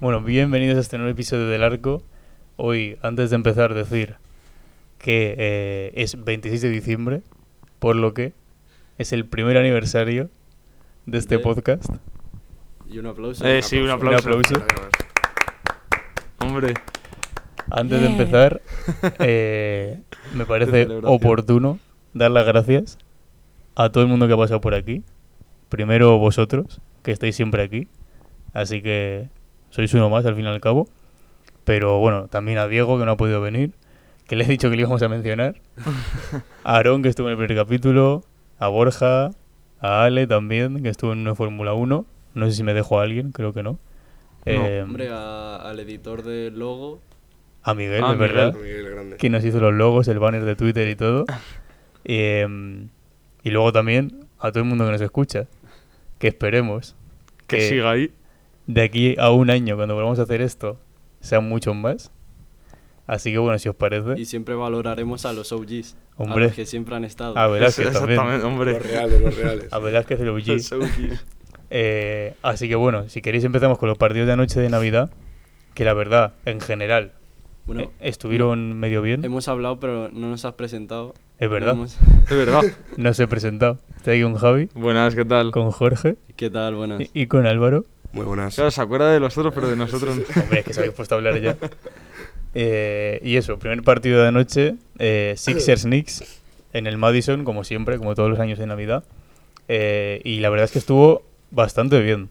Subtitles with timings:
[0.00, 2.02] Bueno, bienvenidos a este nuevo episodio del Arco.
[2.56, 4.16] Hoy, antes de empezar, decir
[4.98, 7.22] que eh, es 26 de diciembre,
[7.78, 8.32] por lo que
[8.98, 10.30] es el primer aniversario
[11.06, 11.84] de este De- podcast.
[12.88, 13.46] Y un aplauso.
[13.46, 14.28] Eh, sí, un aplauso.
[14.28, 14.64] Un aplauso.
[16.38, 16.74] Hombre,
[17.70, 18.60] Antes de empezar,
[19.20, 20.00] eh,
[20.34, 21.78] me parece oportuno
[22.14, 22.98] dar las gracias
[23.76, 25.04] a todo el mundo que ha pasado por aquí.
[25.68, 27.86] Primero vosotros, que estáis siempre aquí.
[28.52, 29.28] Así que
[29.70, 30.88] sois uno más al fin y al cabo.
[31.64, 33.72] Pero bueno, también a Diego, que no ha podido venir,
[34.26, 35.60] que le he dicho que le íbamos a mencionar.
[36.64, 38.24] A Aarón, que estuvo en el primer capítulo.
[38.58, 39.30] A Borja.
[39.80, 42.04] A Ale también, que estuvo en una Fórmula 1.
[42.34, 43.78] No sé si me dejo a alguien, creo que no.
[44.46, 47.00] Eh, Hombre, a- al editor del logo.
[47.62, 48.54] a Miguel, Ah, es verdad.
[48.54, 49.16] Miguel Grande.
[49.16, 51.24] que nos hizo los logos, el banner de Twitter y todo.
[52.04, 52.88] Em,
[53.42, 55.46] y luego también a todo el mundo que nos escucha,
[56.18, 56.96] que esperemos
[57.46, 58.10] que que siga ahí.
[58.66, 60.78] de aquí a un año, cuando volvamos a hacer esto,
[61.20, 62.10] sean muchos más.
[63.12, 65.96] Así que bueno, si os parece, Y siempre valoraremos a los OGs.
[66.16, 66.44] Hombre.
[66.44, 67.36] A los que siempre han estado.
[67.36, 68.42] a Velázquez Exactamente, también.
[68.44, 68.72] hombre.
[68.74, 69.72] Los reales, los reales.
[69.72, 70.46] A Velázquez el OG.
[70.46, 71.24] Los OGs.
[71.70, 75.10] Eh, así que bueno, si queréis empezamos con los partidos de anoche de Navidad,
[75.74, 77.10] que la verdad, en general,
[77.66, 79.24] Bueno, eh, estuvieron medio bien.
[79.24, 81.14] hemos hablado, pero no nos has presentado.
[81.40, 81.96] Es verdad, No hemos-
[82.30, 82.62] Es verdad.
[82.96, 83.78] no os he presentado.
[83.96, 85.50] Estoy aquí con Javi, Buenas, ¿qué tal?
[85.50, 86.76] con Jorge ¿Qué tal?
[86.76, 87.00] Buenas.
[87.00, 87.86] y- y con Álvaro.
[88.12, 88.54] Muy buenas.
[88.56, 90.22] Claro, se acuerda de los otros, pero de nosotros no.
[90.42, 91.56] Hombre, es que se habéis puesto a hablar ya.
[92.54, 96.40] Eh, y eso, primer partido de anoche, eh, Sixers Knicks
[96.72, 99.04] en el Madison, como siempre, como todos los años de Navidad.
[99.68, 102.28] Eh, y la verdad es que estuvo bastante bien.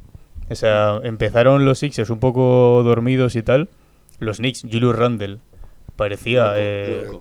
[0.50, 3.70] O sea, empezaron los Sixers un poco dormidos y tal.
[4.20, 5.38] Los Knicks, Julius Randle,
[5.96, 6.54] parecía.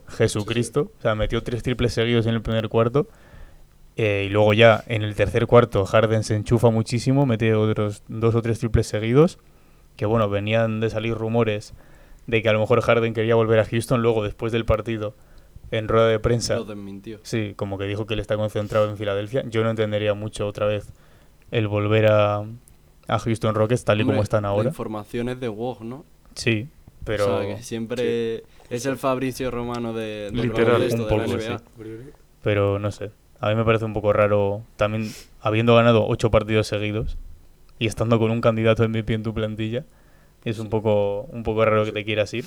[0.08, 0.90] Jesucristo.
[0.98, 3.06] O sea, metió tres triples seguidos en el primer cuarto.
[3.96, 8.42] Y luego ya en el tercer cuarto Harden se enchufa muchísimo, mete otros dos o
[8.42, 9.38] tres triples seguidos.
[9.96, 11.74] Que bueno, venían de salir rumores
[12.28, 15.14] de que a lo mejor Harden quería volver a Houston luego después del partido
[15.72, 16.56] en rueda de prensa.
[16.56, 17.18] Lo desmintió.
[17.22, 19.44] Sí, como que dijo que él está concentrado en Filadelfia.
[19.48, 20.92] Yo no entendería mucho otra vez
[21.50, 22.44] el volver a,
[23.08, 24.68] a Houston Rockets tal y como están La ahora.
[24.68, 26.04] información es de ¿no?
[26.34, 26.68] Sí,
[27.04, 31.22] pero O sea, que siempre es el Fabricio Romano de, Literal, un de la poco,
[31.22, 31.40] NBA.
[31.58, 31.64] sí.
[32.42, 33.10] pero no sé.
[33.40, 35.10] A mí me parece un poco raro también
[35.40, 37.16] habiendo ganado ocho partidos seguidos
[37.78, 39.84] y estando con un candidato MVP en tu plantilla.
[40.48, 42.46] Es un poco, un poco raro que te quieras ir.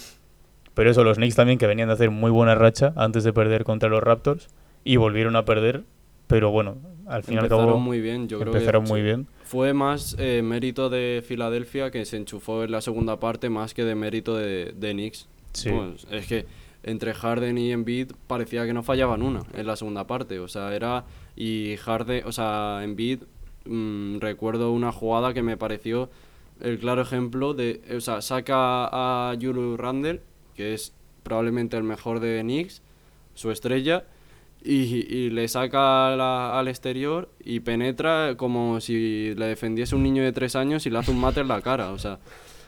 [0.73, 3.63] Pero eso, los Knicks también que venían de hacer muy buena racha antes de perder
[3.63, 4.47] contra los Raptors
[4.84, 5.84] y volvieron a perder.
[6.25, 9.28] Pero bueno, al fin y al Empezaron muy bien, yo creo empezaron que muy bien.
[9.44, 13.84] Fue más eh, mérito de Filadelfia que se enchufó en la segunda parte más que
[13.84, 15.28] de mérito de, de Knicks.
[15.53, 15.69] Sí.
[15.69, 16.45] Pues, es que
[16.84, 20.40] entre Harden y Embiid parecía que no fallaban una en la segunda parte.
[20.40, 21.03] O sea, era.
[21.35, 23.19] Y Harden, o sea, Embiid,
[23.66, 26.09] mm, recuerdo una jugada que me pareció
[26.61, 27.81] el claro ejemplo de.
[27.95, 30.22] O sea, saca a Julius Randle,
[30.55, 32.81] que es probablemente el mejor de Knicks,
[33.33, 34.05] su estrella.
[34.63, 34.73] Y,
[35.11, 40.31] y le saca la- al exterior y penetra como si le defendiese un niño de
[40.33, 41.91] tres años y le hace un mate en la cara.
[41.91, 42.19] O sea,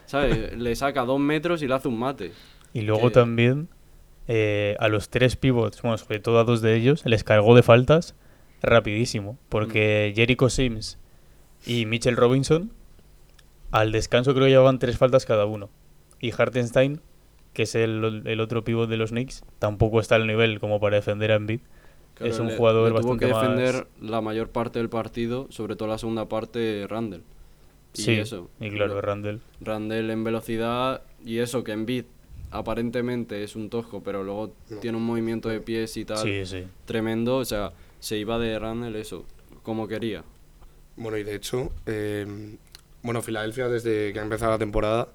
[0.06, 0.52] ¿sabes?
[0.58, 2.32] Le saca dos metros y le hace un mate.
[2.72, 3.68] Y luego que- también
[4.26, 7.62] eh, a los tres pivots, bueno, sobre todo a dos de ellos, les cargó de
[7.62, 8.16] faltas
[8.60, 9.38] rapidísimo.
[9.48, 10.16] Porque Mm.
[10.16, 10.98] Jericho Sims
[11.64, 12.72] y Mitchell Robinson
[13.74, 15.68] al descanso creo que llevaban tres faltas cada uno.
[16.20, 17.00] Y Hartenstein,
[17.52, 20.96] que es el, el otro pivot de los Knicks, tampoco está al nivel como para
[20.96, 21.60] defender a Embiid.
[22.20, 25.48] es un le- jugador le tuvo bastante que más- defender la mayor parte del partido,
[25.50, 27.22] sobre todo la segunda parte, Randall.
[27.96, 28.48] Y sí, eso.
[28.60, 29.40] y claro, Randall.
[29.60, 32.04] Randall en velocidad y eso que Embiid
[32.52, 34.76] aparentemente es un tosco, pero luego No.
[34.78, 36.64] tiene un movimiento de pies y tal Sí, sí.
[36.84, 39.24] tremendo, o sea, se iba de Randall eso,
[39.64, 40.22] como quería.
[40.96, 42.56] Bueno, y de hecho, eh,
[43.04, 45.08] bueno, Filadelfia desde que ha empezado la temporada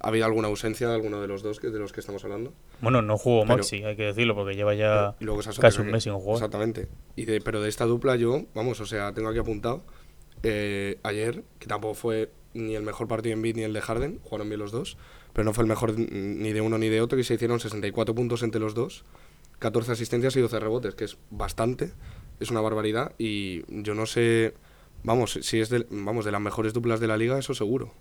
[0.00, 2.52] ha habido alguna ausencia de alguno de los dos que, de los que estamos hablando.
[2.82, 6.02] Bueno, no jugó Maxi, hay que decirlo, porque lleva ya Y luego casi un mes
[6.02, 6.36] sin jugar.
[6.36, 6.88] Exactamente.
[7.14, 9.82] Y de, pero de esta dupla yo, vamos, o sea, tengo aquí apuntado
[10.42, 14.20] eh, ayer, que tampoco fue ni el mejor partido en beat ni el de Harden,
[14.22, 14.96] jugaron bien los dos,
[15.32, 18.14] pero no fue el mejor ni de uno ni de otro, y se hicieron 64
[18.14, 19.04] puntos entre los dos,
[19.58, 21.92] 14 asistencias y 12 rebotes, que es bastante,
[22.40, 24.54] es una barbaridad, y yo no sé,
[25.02, 27.92] vamos, si es de, vamos, de las mejores duplas de la liga, eso seguro.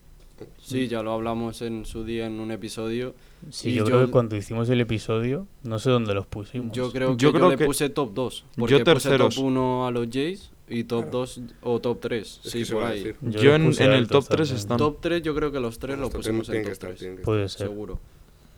[0.62, 3.16] Sí, ya lo hablamos en su día en un episodio.
[3.50, 6.74] Sí, Y yo, yo- creo que cuando hicimos el episodio, no sé dónde los pusimos.
[6.76, 8.42] Yo creo que Yo yo, creo le que- puse top 2.
[8.42, 9.36] yo Porque puse terceros.
[9.36, 12.42] top 1 a los Jays y top 2 o top 3.
[12.44, 13.14] Es Sí, por ahí.
[13.22, 14.58] Yo, en, puse en el top 3 también.
[14.58, 14.78] están.
[14.78, 17.00] Top 3 yo creo que los tres lo Esto pusimos en top estar, 3.
[17.00, 17.68] tiene que Puede ser.
[17.68, 18.00] Seguro.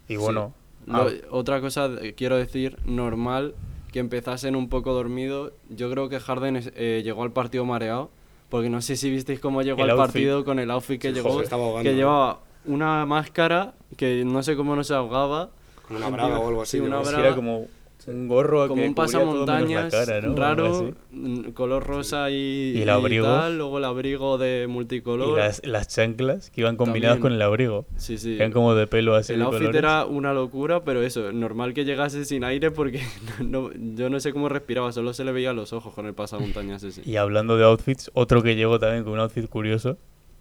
[0.07, 0.55] Y bueno,
[0.87, 3.53] ah, Otra cosa quiero decir, normal
[3.91, 5.53] que empezasen un poco dormido.
[5.69, 8.09] Yo creo que Harden eh, llegó al partido mareado,
[8.49, 10.13] porque no sé si visteis cómo llegó El al outfit.
[10.13, 11.41] partido con el outfit que Sí, llegó,
[11.81, 15.49] que llevaba una máscara que no sé cómo no se ahogaba.
[15.87, 16.77] Como una braga o algo así.
[16.77, 17.67] Sí, una era como
[18.07, 23.25] un gorro Como que un pasamontañas cara, raro, mm, color rosa y, Y el abrigo.
[23.25, 25.33] tal, luego el abrigo de multicolor.
[25.33, 27.21] Y las, las chanclas que iban combinadas También.
[27.21, 27.85] con el abrigo.
[27.97, 28.35] Sí, sí.
[28.35, 29.77] Eran como de pelo así El outfit colores.
[29.79, 33.01] era una locura, pero eso, normal que llegase sin aire porque
[33.45, 36.83] no- yo no sé cómo respiraba, solo se le veía los ojos con el pasamontañas
[36.83, 37.01] ese.
[37.05, 39.97] Y hablando de outfits, otro que llegó también con un outfit curioso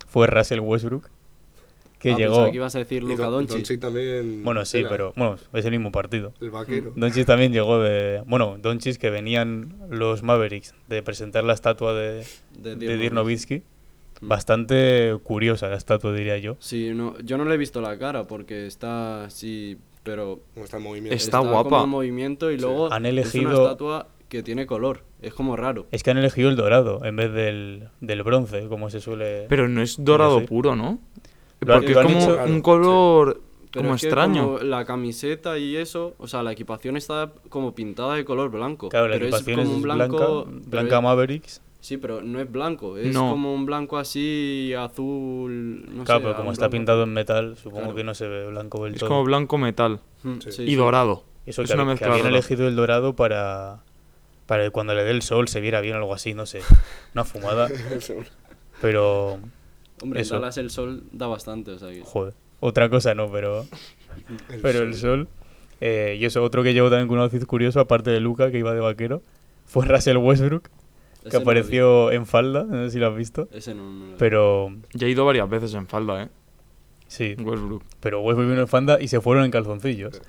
[0.06, 1.08] fue Russell Westbrook.
[1.98, 2.50] Que Ah, llegó.
[2.50, 3.56] que ibas a decir Luka Don- Doncic.
[3.56, 4.44] Doncic también.
[4.44, 6.32] Bueno, sí, era pero bueno, es el mismo partido.
[6.40, 6.92] El vaquero.
[6.94, 8.22] Doncic también llegó de.
[8.26, 12.24] Bueno, Doncic que venían los Mavericks de presentar la estatua de,
[12.58, 13.62] De de Dirk Dirk Nowitzki.
[14.20, 14.28] Mm.
[14.28, 16.56] Bastante curiosa la estatua, diría yo.
[16.58, 20.76] Sí, no, yo no le he visto la cara porque está así, pero Como está
[20.78, 21.14] el movimiento.
[21.16, 21.82] Está como guapa.
[21.84, 25.86] en movimiento y luego Han es una elegido- estatua que tiene color, es como raro.
[25.92, 29.46] Es que han elegido el dorado en vez del, del bronce, como se suele.
[29.48, 30.46] Pero no es dorado sé.
[30.46, 30.98] puro, ¿no?
[31.58, 33.40] Porque lo es como hecho- un color
[33.74, 34.44] como es que extraño.
[34.44, 38.88] como la camiseta y eso, o sea, la equipación está como pintada de color blanco.
[38.88, 41.62] claro, la pero equipación es como un blanca, blanco, blanca es- Mavericks.
[41.80, 43.30] Sí, pero no es blanco, es No.
[43.30, 47.56] como un blanco así azul, no claro, sé, pero como está blanco- pintado en metal,
[47.56, 47.94] supongo Claro.
[47.96, 49.08] que no se ve blanco del Es todo.
[49.10, 50.48] como blanco metal Mm, Sí.
[50.48, 50.74] y sí.
[50.74, 51.22] dorado.
[51.44, 53.82] Eso es que, una que mezcla habían elegido el dorado para,
[54.46, 56.60] para que cuando le dé el sol se viera bien o algo así, no sé.
[57.14, 57.68] Una fumada.
[58.80, 59.38] pero,
[60.02, 60.34] Hombre, en Eso.
[60.38, 62.02] Dallas el sol da bastante, o sea que...
[62.02, 62.34] joder.
[62.60, 63.66] Otra cosa no, pero,
[64.62, 65.28] pero el sol.
[65.80, 68.58] eh, y eso, otro que llegó también con un outfit curioso, aparte de Luca, que
[68.58, 69.22] iba de vaquero,
[69.66, 70.68] fue Russell Westbrook,
[71.20, 73.48] Ese que no apareció en falda, no sé si lo has visto.
[73.52, 74.16] Ese no, no lo.
[74.18, 76.28] Pero, Ya he ido varias veces en falda, ¿eh?
[77.08, 77.82] sí, Westbrook.
[78.00, 80.20] pero Westbrook vino en falda y se fueron en calzoncillos.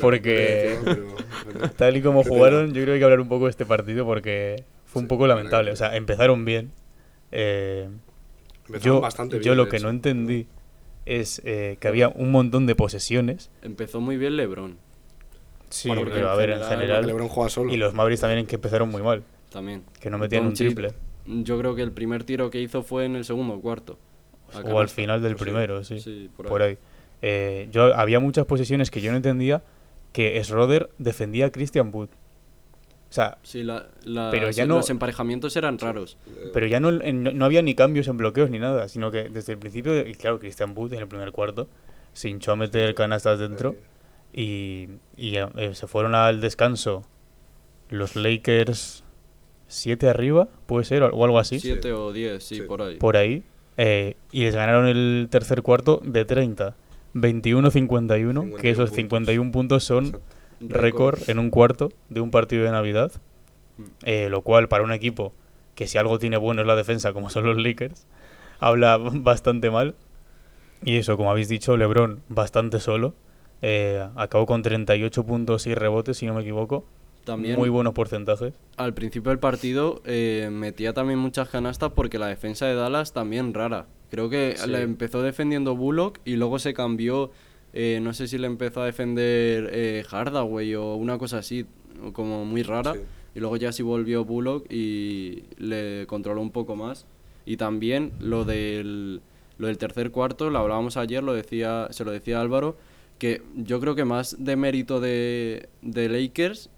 [0.00, 1.14] Porque- Pero-
[1.76, 4.04] Tal y como jugaron, yo creo que hay que hablar un poco de este partido
[4.04, 5.72] porque fue un Sí, poco la lamentable.
[5.72, 6.72] O sea, empezaron bien.
[7.32, 7.88] Eh,
[8.66, 9.84] Empezaron yo bastante yo bien, lo de que hecho.
[9.86, 10.46] no entendí
[11.06, 13.50] es eh, que había un montón de posesiones.
[13.62, 14.78] Empezó muy bien LeBron,
[15.70, 17.06] Sí, Bueno, porque pero a en ver, en general.
[17.06, 17.72] LeBron juega solo.
[17.72, 19.82] Y los Mavericks también que empezaron muy mal, también.
[20.00, 20.92] que no metían un triple.
[21.26, 23.98] Yo creo que el primer tiro que hizo fue en el segundo cuarto.
[24.64, 25.98] O al final del Pues primero, sí.
[26.00, 26.70] Sí, por por ahí.
[26.70, 26.78] ahí.
[27.22, 29.62] Eh, yo había muchas posesiones que yo no entendía
[30.12, 32.08] que Schroeder defendía a Christian Wood.
[33.10, 36.16] O sea, Sí, la- la- Pero ya sí, no- los emparejamientos eran raros.
[36.52, 39.28] Pero ya no, en- no, no había ni cambios en bloqueos ni nada, sino que
[39.28, 41.68] desde el principio, y claro, Christian Wood en el primer cuarto
[42.12, 43.76] se hinchó a meter canastas dentro
[44.32, 47.04] y, y, eh, se fueron al descanso
[47.88, 49.04] los Lakers
[49.68, 52.62] 7 arriba, puede ser, o algo así, Siete o diez, sí, Sí.
[52.62, 52.96] por ahí.
[52.96, 53.44] por ahí,
[53.76, 56.74] eh, y les ganaron el tercer cuarto de 30,
[57.14, 60.26] 21-51, que esos 51 puntos son Exacto.
[60.60, 63.12] Récord en un cuarto de un partido de Navidad,
[63.76, 63.82] Mm.
[64.04, 65.32] eh, lo cual para un equipo
[65.74, 68.06] que si algo tiene bueno es la defensa, como son los Lakers,
[68.60, 69.94] habla bastante mal.
[70.84, 73.14] Y eso, como habéis dicho, LeBron bastante solo.
[73.66, 76.84] eh, acabó con 38 puntos y rebotes, si no me equivoco.
[77.24, 78.52] También Muy buenos porcentajes.
[78.76, 83.54] al principio del partido eh, metía también muchas canastas porque la defensa de Dallas también
[83.54, 83.86] rara.
[84.10, 84.74] Creo que Sí.
[84.74, 87.30] empezó defendiendo Bullock y luego se cambió,
[87.76, 91.66] eh, no sé si le empezó a defender eh, Hardaway o una cosa así,
[92.12, 92.94] como muy rara.
[92.94, 93.00] Sí.
[93.34, 97.04] Y luego ya sí volvió Bullock y le controló un poco más.
[97.44, 99.22] Y también lo del,
[99.58, 102.76] lo del tercer cuarto, lo hablábamos ayer, lo decía, se lo decía Álvaro,
[103.18, 106.70] que yo creo que más de mérito de, de Lakers,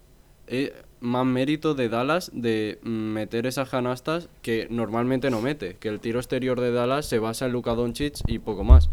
[0.46, 5.76] eh, más mérito de Dallas de mm, meter esas canastas que normalmente no mete.
[5.76, 8.88] Que el tiro exterior de Dallas se basa en Luka Doncic y poco más.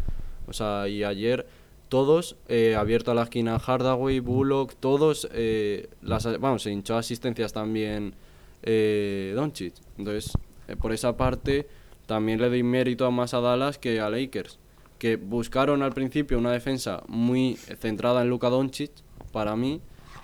[0.47, 1.45] O sea, y ayer
[1.93, 7.53] todos, eh, abierto a la esquina Hardaway, Bullock, todos, eh, las, vamos, se hinchó asistencias
[7.53, 8.15] también
[8.63, 9.75] eh, Doncic.
[9.99, 10.31] Entonces,
[10.67, 11.67] eh, por esa parte,
[12.07, 14.57] también le doy mérito más a Dallas que a Lakers,
[14.97, 18.89] que buscaron al principio una defensa muy centrada en Luka Doncic,
[19.31, 19.79] para mí,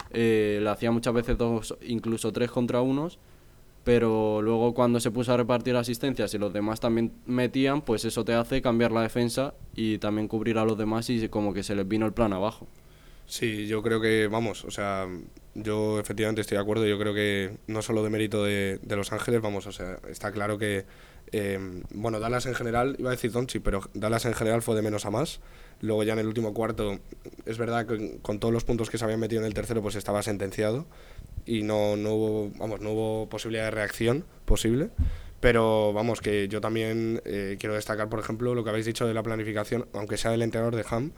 [0.10, 3.20] eh, le hacía muchas veces dos, incluso tres contra unos,
[3.84, 8.24] pero luego cuando se puso a repartir asistencias y los demás también metían, pues eso
[8.26, 11.76] te hace cambiar la defensa y también cubrir a los demás y como que se
[11.76, 12.68] les vino el plan abajo.
[13.26, 15.08] Sí, yo creo que, vamos, o sea,
[15.54, 16.88] yo efectivamente estoy de acuerdo.
[16.88, 20.32] Yo creo que no solo de mérito de, de Los Ángeles, vamos, o sea, está
[20.32, 20.86] claro que
[21.32, 21.60] Eh,
[21.94, 25.06] bueno, Dallas en general, iba a decir Doncic, pero Dallas en general fue de menos
[25.06, 25.42] a más.
[25.80, 26.98] Luego ya en el último cuarto,
[27.46, 29.96] es verdad que con todos los puntos que se habían metido en el tercero, pues
[29.96, 30.88] estaba sentenciado
[31.50, 34.92] y no, no hubo, vamos, no posibilidad de reacción posible.
[35.40, 39.16] Pero vamos, que yo también eh, quiero destacar, por ejemplo, lo que habéis dicho de
[39.16, 41.12] la planificación, aunque sea del entrenador de Ham,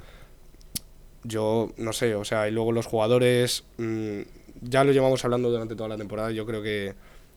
[1.24, 4.22] yo no sé, o sea, y luego los jugadores, mm,
[4.62, 6.94] ya lo llevamos hablando durante toda la temporada, yo creo que,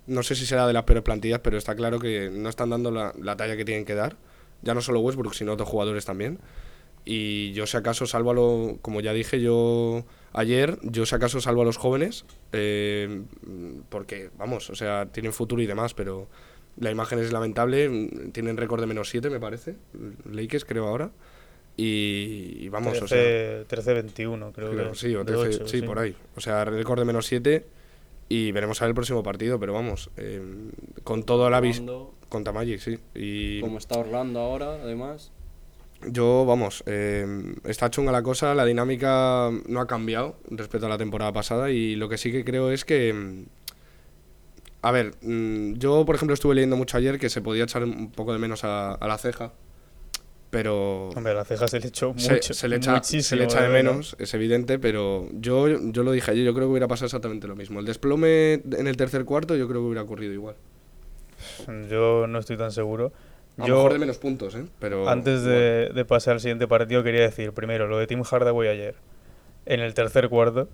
[0.07, 2.91] no sé si será de las peores plantillas, pero está claro que no están dando
[2.91, 4.17] la, la talla que tienen que dar,
[4.63, 6.39] ya no solo Westbrook, sino otros jugadores también.
[7.05, 11.41] Y yo si acaso salvo a lo, como ya dije yo ayer, yo si acaso
[11.41, 13.23] salvo a los jóvenes, eh,
[13.89, 16.29] porque, vamos, o sea, tienen futuro y demás, pero
[16.79, 19.77] la imagen es lamentable, tienen récord de menos 7 me parece,
[20.31, 21.11] Lakers creo ahora,
[21.77, 23.65] y, y vamos, o sea...
[23.65, 24.97] 13-21, creo, Creo, que.
[24.97, 26.15] sí, o de 13, ocho, sí, por ahí.
[26.37, 27.65] O sea, récord de menos 7
[28.29, 30.43] y veremos a ver el próximo partido, pero vamos, eh,
[31.03, 32.99] con toda la vis Orlando, contra Magic, sí.
[33.15, 35.33] Y Como está Orlando ahora, además.
[36.07, 37.27] Yo, vamos, eh,
[37.65, 41.97] está chunga la cosa, la dinámica no ha cambiado respecto a la temporada pasada y
[41.97, 43.13] lo que sí que creo es que...
[43.13, 43.45] mm,
[44.83, 48.11] A ver, mm, yo por ejemplo estuve leyendo mucho ayer que se podía echar un
[48.13, 49.53] poco de menos a, a la ceja,
[50.51, 51.09] pero...
[51.17, 52.53] Hombre, a la ceja se le echó se, mucho.
[52.55, 56.31] se le echa, se le echa de menos, es evidente, pero yo, yo lo dije
[56.33, 57.81] ayer, yo creo que hubiera pasado exactamente lo mismo.
[57.81, 60.57] El desplome en el tercer cuarto yo creo que hubiera ocurrido igual.
[61.91, 63.13] Yo no estoy tan seguro.
[63.57, 64.65] A lo Yo, mejor de menos puntos, ¿eh?
[64.81, 68.69] Pero antes de, de pasar al siguiente partido, quería decir primero lo de Tim Hardaway
[68.69, 68.97] ayer.
[69.67, 70.69] En el tercer cuarto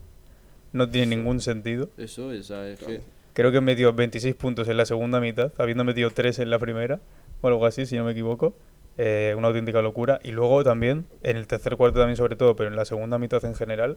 [0.72, 1.90] no tiene ningún sentido.
[1.96, 3.00] Eso, esa es que.
[3.32, 7.00] Creo que metió 26 puntos en la segunda mitad, habiendo metido 3 en la primera,
[7.40, 8.54] o algo así, si no me equivoco.
[8.98, 10.20] Eh, una auténtica locura.
[10.22, 13.44] Y luego también, en el tercer cuarto también sobre todo, pero en la segunda mitad
[13.44, 13.96] en general,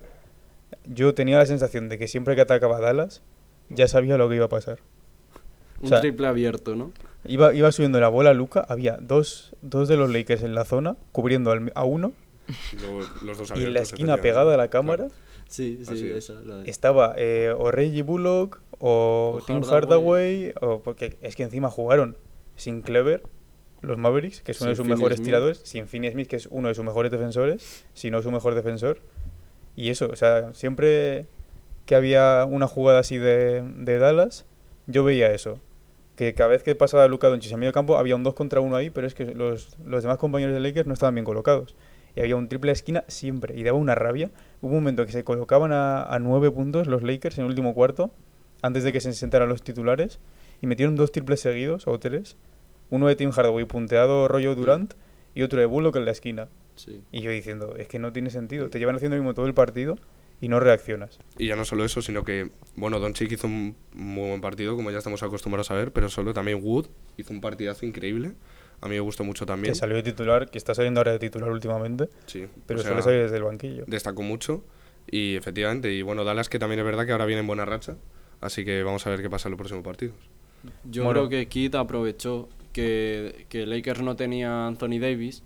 [0.85, 3.21] yo tenía la sensación de que siempre que atacaba Dallas,
[3.69, 4.79] ya sabía lo que iba a pasar.
[5.83, 6.91] Un O sea, triple abierto, ¿no?
[7.25, 10.97] Iba, iba subiendo la bola Luca, había dos, dos de los Lakers en la zona,
[11.11, 12.11] cubriendo al- a uno,
[12.81, 15.07] luego los dos y en la abiertos, esquina pegada a la cámara
[15.47, 16.29] Sí, sí, es.
[16.29, 16.33] esa.
[16.41, 19.71] La de- estaba eh, o Reggie Bullock o, O Tim Hardaway.
[20.51, 22.17] Hardaway, o porque es que encima jugaron
[22.55, 23.23] sin Clever,
[23.81, 25.25] los Mavericks, que es uno de sus Finney mejores Smith.
[25.27, 28.55] tiradores, sin Finney Smith, que es uno de sus mejores defensores, si no su mejor
[28.55, 28.99] defensor.
[29.75, 31.25] Y eso, o sea, siempre
[31.85, 34.45] que había una jugada así de, de Dallas,
[34.87, 35.59] yo veía eso.
[36.15, 38.75] Que cada vez que pasaba Luka Doncic en medio campo había un 2 contra 1
[38.75, 41.75] ahí, pero es que los, los demás compañeros de Lakers no estaban bien colocados.
[42.15, 44.29] Y había un triple esquina siempre, y daba una rabia.
[44.61, 47.73] Hubo un momento que se colocaban a, a 9 puntos los Lakers en el último
[47.73, 48.11] cuarto,
[48.61, 50.19] antes de que se sentaran los titulares,
[50.61, 52.37] y metieron dos triples seguidos, o tres.
[52.91, 54.93] Uno de Tim Hardaway punteado rollo Durant,
[55.33, 56.47] y otro de Bullock en la esquina.
[56.75, 57.01] Sí.
[57.11, 58.69] Y yo diciendo, es que no tiene sentido.
[58.69, 59.97] Te llevan haciendo lo mismo todo el partido
[60.43, 61.19] y no reaccionas.
[61.37, 64.91] Y ya no solo eso, sino que, bueno, Doncic hizo un muy buen partido, como
[64.91, 68.33] ya estamos acostumbrados a ver, pero solo también Wood hizo un partidazo increíble.
[68.81, 69.73] A mí me gustó mucho también.
[69.73, 72.89] Que salió de titular, que está saliendo ahora de titular últimamente, Sí, pero o sea,
[72.91, 73.85] suele salir desde el banquillo.
[73.87, 74.65] destacó mucho.
[75.09, 77.95] Y efectivamente, y bueno, Dallas que también es verdad que ahora viene en buena racha.
[78.41, 80.15] Así que vamos a ver qué pasa en los próximos partidos.
[80.83, 81.19] Yo Bueno.
[81.27, 85.43] creo que Kit aprovechó que, que Lakers no tenía a Anthony Davis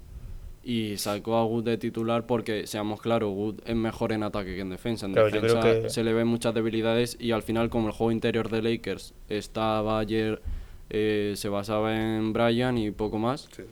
[0.70, 4.60] y sacó a Wood de titular porque, seamos claros, Wood es mejor en ataque que
[4.60, 5.06] en defensa.
[5.06, 8.12] En Claro, defensa que- se le ven muchas debilidades y al final, como el juego
[8.12, 10.42] interior de Lakers estaba ayer,
[10.90, 13.48] eh, se basaba en Brian y poco más.
[13.56, 13.64] Sí.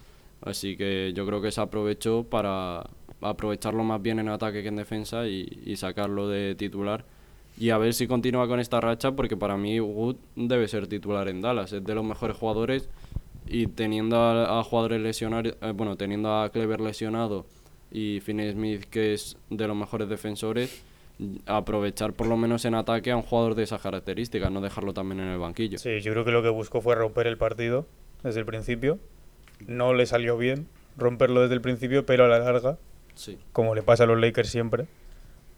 [0.41, 2.87] Así que yo creo que se aprovechó para
[3.19, 7.03] aprovecharlo más bien en ataque que en defensa y, y sacarlo de titular.
[7.57, 11.27] Y a ver si continúa con esta racha, porque para mí Wood debe ser titular
[11.27, 11.73] en Dallas.
[11.73, 12.87] Es de los mejores jugadores
[13.47, 17.45] y teniendo a, a jugadores lesionados, eh, bueno, teniendo a Clever lesionado
[17.91, 20.83] y Finney Smith, que es de los mejores defensores,
[21.45, 25.21] aprovechar por lo menos en ataque a un jugador de esas características, no dejarlo también
[25.21, 25.77] en el banquillo.
[25.77, 27.85] Sí, yo creo que lo que buscó fue romper el partido
[28.23, 28.99] desde el principio.
[29.67, 32.77] No le salió bien romperlo desde el principio, pero a la larga,
[33.13, 33.37] Sí.
[33.53, 34.87] como le pasa a los Lakers siempre,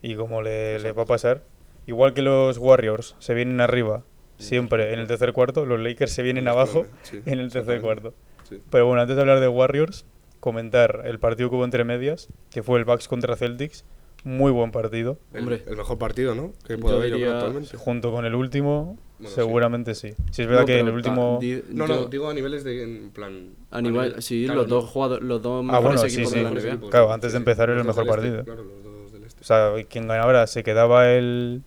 [0.04, 1.44] y como le, le va a pasar,
[1.88, 4.04] igual que los Warriors se vienen arriba
[4.38, 8.14] siempre en el tercer cuarto, los Lakers se vienen abajo Sí, en el tercer cuarto.
[8.50, 8.62] Sí.
[8.70, 10.06] Pero bueno, antes de hablar de Warriors,
[10.40, 13.84] comentar el partido que hubo entre medias, que fue el Bucks contra Celtics.
[14.24, 15.20] Muy buen partido.
[15.34, 15.64] El, Hombre.
[15.68, 16.52] el mejor partido, ¿no?
[16.66, 17.78] Que puede haber diría- actualmente.
[17.78, 20.16] Junto con el último, Bueno, seguramente sí.
[20.32, 21.38] Si es verdad No, que en el último...
[21.40, 22.84] ta- di- No, yo- no, digo a niveles de.
[22.84, 23.52] En plan.
[23.72, 26.32] A nivel, nivel- sí, claro, los dos jugadores, los dos Ah, mejores bueno, sí, equipos
[26.32, 26.38] sí.
[26.40, 26.90] de la NBA.
[26.90, 28.44] Claro, sí, antes sí, de empezar era el mejor este, partido.
[28.44, 29.42] Claro, los dos del este.
[29.42, 31.62] O sea, quien ganara se quedaba el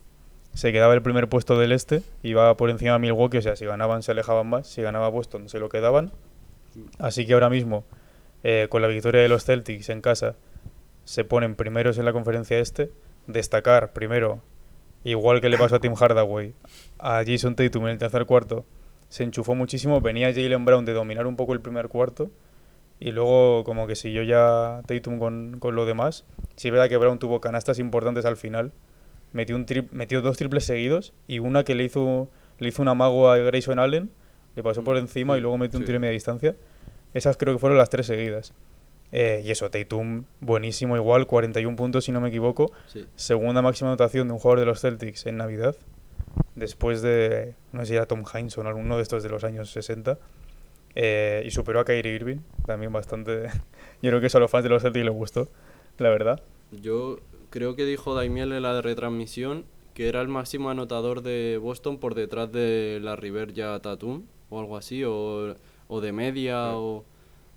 [0.54, 3.66] se quedaba el primer puesto del este, iba por encima de Milwaukee, o sea, si
[3.66, 6.12] ganaban se alejaban más, si ganaba Boston se lo quedaban.
[6.98, 7.84] Así que ahora mismo,
[8.42, 10.36] eh, con la victoria de los Celtics en casa,
[11.04, 12.90] se ponen primeros en la conferencia este.
[13.26, 14.40] Destacar primero,
[15.04, 16.54] igual que le pasó a Tim Hardaway,
[16.98, 18.64] a Jason Tatum en el tercer cuarto,
[19.08, 20.00] se enchufó muchísimo.
[20.00, 22.30] Venía Jalen Brown de dominar un poco el primer cuarto
[22.98, 26.24] y luego como que siguió ya Tatum con, con lo demás.
[26.56, 28.72] Sí es verdad que Brown tuvo canastas importantes al final.
[29.32, 32.88] Metió, un tri- metió dos triples seguidos y una que le hizo, le hizo un
[32.88, 34.10] amago a Grayson Allen,
[34.56, 35.86] le pasó por encima y luego metió un sí.
[35.86, 36.56] tiro de media distancia.
[37.14, 38.52] Esas creo que fueron las tres seguidas.
[39.12, 42.72] Eh, y eso, Tatum buenísimo igual, 41 puntos si no me equivoco.
[42.86, 43.06] Sí.
[43.16, 45.76] Segunda máxima anotación de un jugador de los Celtics en Navidad.
[46.54, 49.70] Después de, no sé si era Tom Hines o alguno de estos de los años
[49.70, 50.18] 60.
[50.96, 53.46] Eh, y superó a Kyrie Irving, también bastante.
[54.02, 55.48] Yo creo que eso a los fans de los Celtics les gustó,
[55.98, 56.40] la verdad.
[56.72, 57.18] Yo
[57.50, 59.64] creo que dijo Daimiel en la retransmisión
[59.94, 64.58] que era el máximo anotador de Boston por detrás de la River ya Tatum o
[64.60, 65.54] algo así, o,
[65.88, 67.04] o de media, o,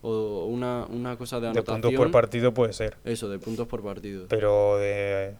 [0.01, 1.81] o una, una cosa de De anotación.
[1.81, 4.25] puntos por partido puede ser, Eso, de puntos por partido.
[4.29, 5.35] pero de,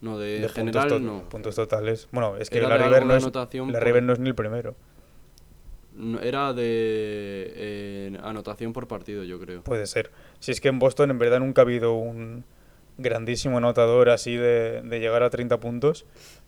[0.00, 1.28] no, de, de puntos, general to- no.
[1.28, 2.08] puntos totales.
[2.12, 4.18] Bueno, es que Era la de River, no es, anotación la por- River no es
[4.20, 4.74] ni el primero.
[5.94, 6.62] No, Era de
[7.56, 9.62] eh, anotación por partido, yo creo.
[9.62, 10.10] Puede ser.
[10.38, 12.44] Si es que en Boston en verdad nunca ha habido un
[13.00, 16.06] grandísimo anotador así de, de llegar a 30 puntos,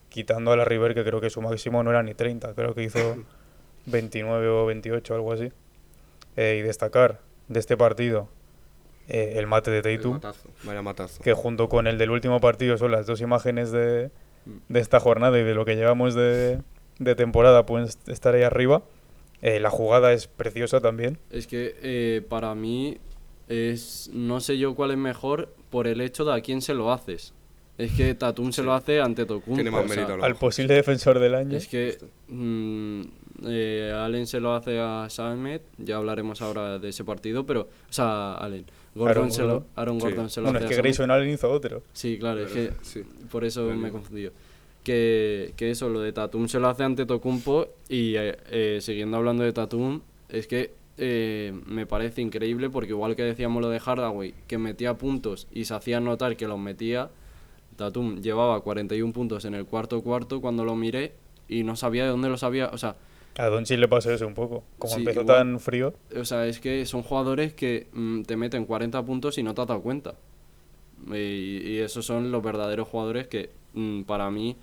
[0.08, 2.82] quitando a la River, que creo que su máximo no era ni 30, creo que
[2.84, 3.16] hizo
[3.86, 5.50] 29 o 28, algo así.
[6.36, 8.28] Eh, y destacar de este partido
[9.08, 9.82] eh, el mate de
[10.82, 11.22] matazo.
[11.22, 14.10] que junto con el del último partido son las dos imágenes de,
[14.68, 16.60] de esta jornada y de lo que llevamos de,
[16.98, 18.82] de temporada, pueden est- estar ahí arriba.
[19.42, 21.18] Eh, la jugada es preciosa también.
[21.30, 22.98] Es que para mí
[23.48, 26.92] es no sé yo cuál es mejor por el hecho de a quién se lo
[26.92, 27.32] haces.
[27.78, 29.54] Es que Tatum se lo hace ante Tocumpo.
[29.54, 31.56] Tiene más o sea, mérito Al posible defensor del año.
[31.56, 31.96] Es que
[32.28, 33.00] mm,
[33.46, 37.92] eh, Allen se lo hace a Samet, ya hablaremos ahora de ese partido, pero, o
[37.92, 38.66] sea, Allen.
[38.94, 39.66] Gordon Aaron se lo, Gordon.
[39.74, 40.06] Aaron Sí.
[40.06, 40.76] Gordon se lo Bueno, hace es que.
[40.82, 41.82] Grayson Allen hizo otro.
[41.94, 43.02] Sí, claro, es que Sí.
[43.30, 44.32] por eso me he confundido.
[44.84, 49.16] Que, que eso, lo de Tatum se lo hace ante Tocumpo y eh, eh, siguiendo
[49.16, 53.80] hablando de Tatum, es que eh, me parece increíble porque igual que decíamos lo de
[53.80, 57.10] Hardaway, que metía puntos y se hacía notar que los metía,
[57.76, 61.14] Tatum llevaba 41 puntos en el cuarto cuarto cuando lo miré
[61.48, 62.96] y no sabía de dónde los había, o sea,
[63.36, 64.64] A Doncic le pasó eso un poco.
[64.78, 65.38] Como Sí, empezó igual.
[65.38, 69.42] tan frío, o sea, es que son jugadores que mm, te meten 40 puntos y
[69.42, 70.14] no te has dado cuenta.
[71.12, 71.14] Y,
[71.68, 74.56] y esos son los verdaderos jugadores que, mm, para mí,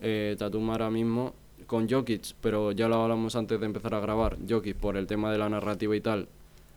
[0.00, 1.34] eh, Tatum ahora mismo,
[1.72, 5.32] con Jokic, pero ya lo hablamos antes de empezar a grabar, Jokic por el tema
[5.32, 6.28] de la narrativa y tal,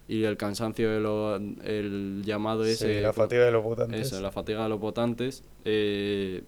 [0.08, 3.02] y el cansancio, de lo, el llamado sí, ese...
[3.02, 4.08] la fatiga de los votantes.
[4.08, 5.44] Eso, la fatiga de los votantes.
[5.66, 6.44] eh,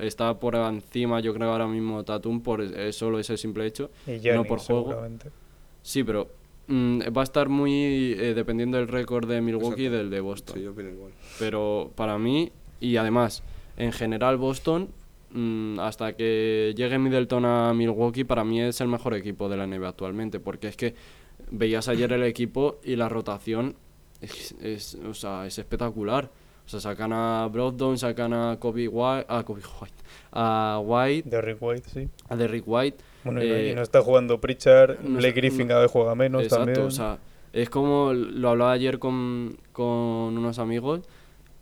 [0.00, 3.92] está por encima, yo creo, ahora mismo Tatum por eh, solo ese simple hecho.
[4.08, 5.00] y no Giannis, por juego.
[5.82, 6.26] Sí, pero
[6.66, 9.98] mm, va a estar muy eh, dependiendo del récord de Milwaukee y Exacto.
[9.98, 10.56] del de Boston.
[10.56, 11.12] Sí, yo opino igual.
[11.38, 13.44] Pero para mí, y además,
[13.76, 14.88] en general Boston,
[15.80, 19.88] hasta que llegue Middleton a Milwaukee, para mí es el mejor equipo de la NBA
[19.88, 20.94] actualmente, porque es que
[21.50, 23.74] veías ayer el equipo y la rotación
[24.20, 26.30] es, es, o sea, es espectacular.
[26.66, 29.94] O sea, sacan a Brogdon, sacan a Kobe White, a Kobe White,
[30.32, 32.08] a White, Derrick White, sí.
[32.30, 32.96] a Derrick White.
[33.22, 36.42] Bueno, y- Eh, y no está jugando Pritchard, no Blake Griffin no- vez juega menos
[36.42, 36.86] Exacto, también.
[36.86, 37.18] o sea,
[37.52, 39.84] es como lo hablaba ayer con, con
[40.38, 41.00] unos amigos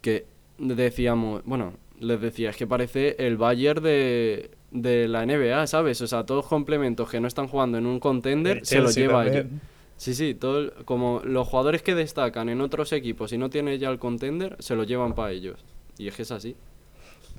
[0.00, 0.24] que
[0.58, 6.00] decíamos, bueno, les decía, es que parece el Bayern de, de la NBA, ¿sabes?
[6.02, 9.24] O sea, todos complementos que no están jugando en un contender El se lo lleva
[9.24, 9.46] también.
[9.46, 9.60] ellos.
[9.96, 13.78] Sí, sí, todo el- como los jugadores que destacan en otros equipos y no tienen
[13.78, 15.64] ya el contender, se lo llevan para ellos.
[15.96, 16.56] Y es que es así.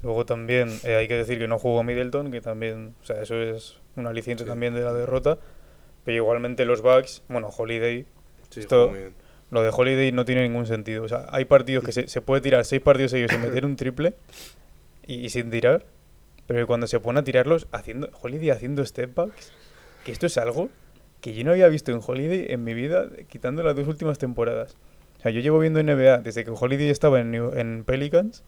[0.01, 3.41] Luego también eh, hay que decir que no jugó Middleton, que también, o sea, eso
[3.41, 5.37] es un aliciente también de la derrota.
[6.05, 8.05] Pero igualmente los Bucks, bueno, Holiday,
[8.49, 9.13] Sí, Esto- bien.
[9.53, 11.03] Lo de Holiday no tiene ningún sentido.
[11.03, 13.75] O sea, hay partidos que se, se puede tirar seis partidos seguidos sin meter un
[13.75, 14.15] triple
[15.05, 15.85] y, sin tirar,
[16.47, 19.51] pero cuando se pone a tirarlos, haciendo Holiday haciendo step backs,
[20.05, 20.69] que esto es algo
[21.21, 24.75] que yo no había visto en Holiday en mi vida, quitando las dos últimas temporadas.
[25.19, 28.43] O sea, yo llevo viendo NBA desde que Holiday estaba en, en Pelicans.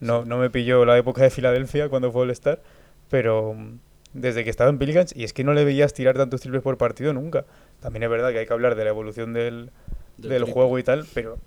[0.00, 2.60] No, no me pilló la época de Filadelfia cuando fue All-Star,
[3.08, 3.78] pero mm,
[4.14, 6.76] desde que estaba en Pelicans, y es que no le veías tirar tantos triples por
[6.76, 7.44] partido nunca.
[7.80, 9.70] También es verdad que hay que hablar de la evolución del,
[10.20, 11.38] Del juego y tal, pero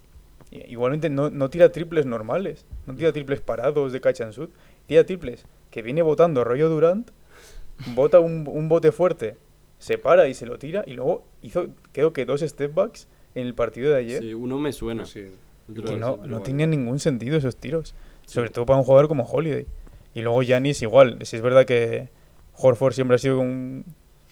[0.52, 4.52] igualmente no, no tira triples normales, no tira triples parados de catch and shoot,
[4.88, 7.10] tira triples que viene botando rollo Durant,
[7.96, 9.38] bota un, un bote fuerte,
[9.80, 13.48] se para y se lo tira y luego hizo creo que dos step backs en
[13.48, 15.06] el partido de ayer Sí, uno me suena.
[15.06, 15.32] Sí.
[15.68, 19.66] Que no no, tenían ningún sentido esos tiros, sobre todo para un jugador como Holiday.
[20.14, 22.10] Y luego Yanis igual, si es verdad que
[22.56, 23.86] Horford siempre ha sido un,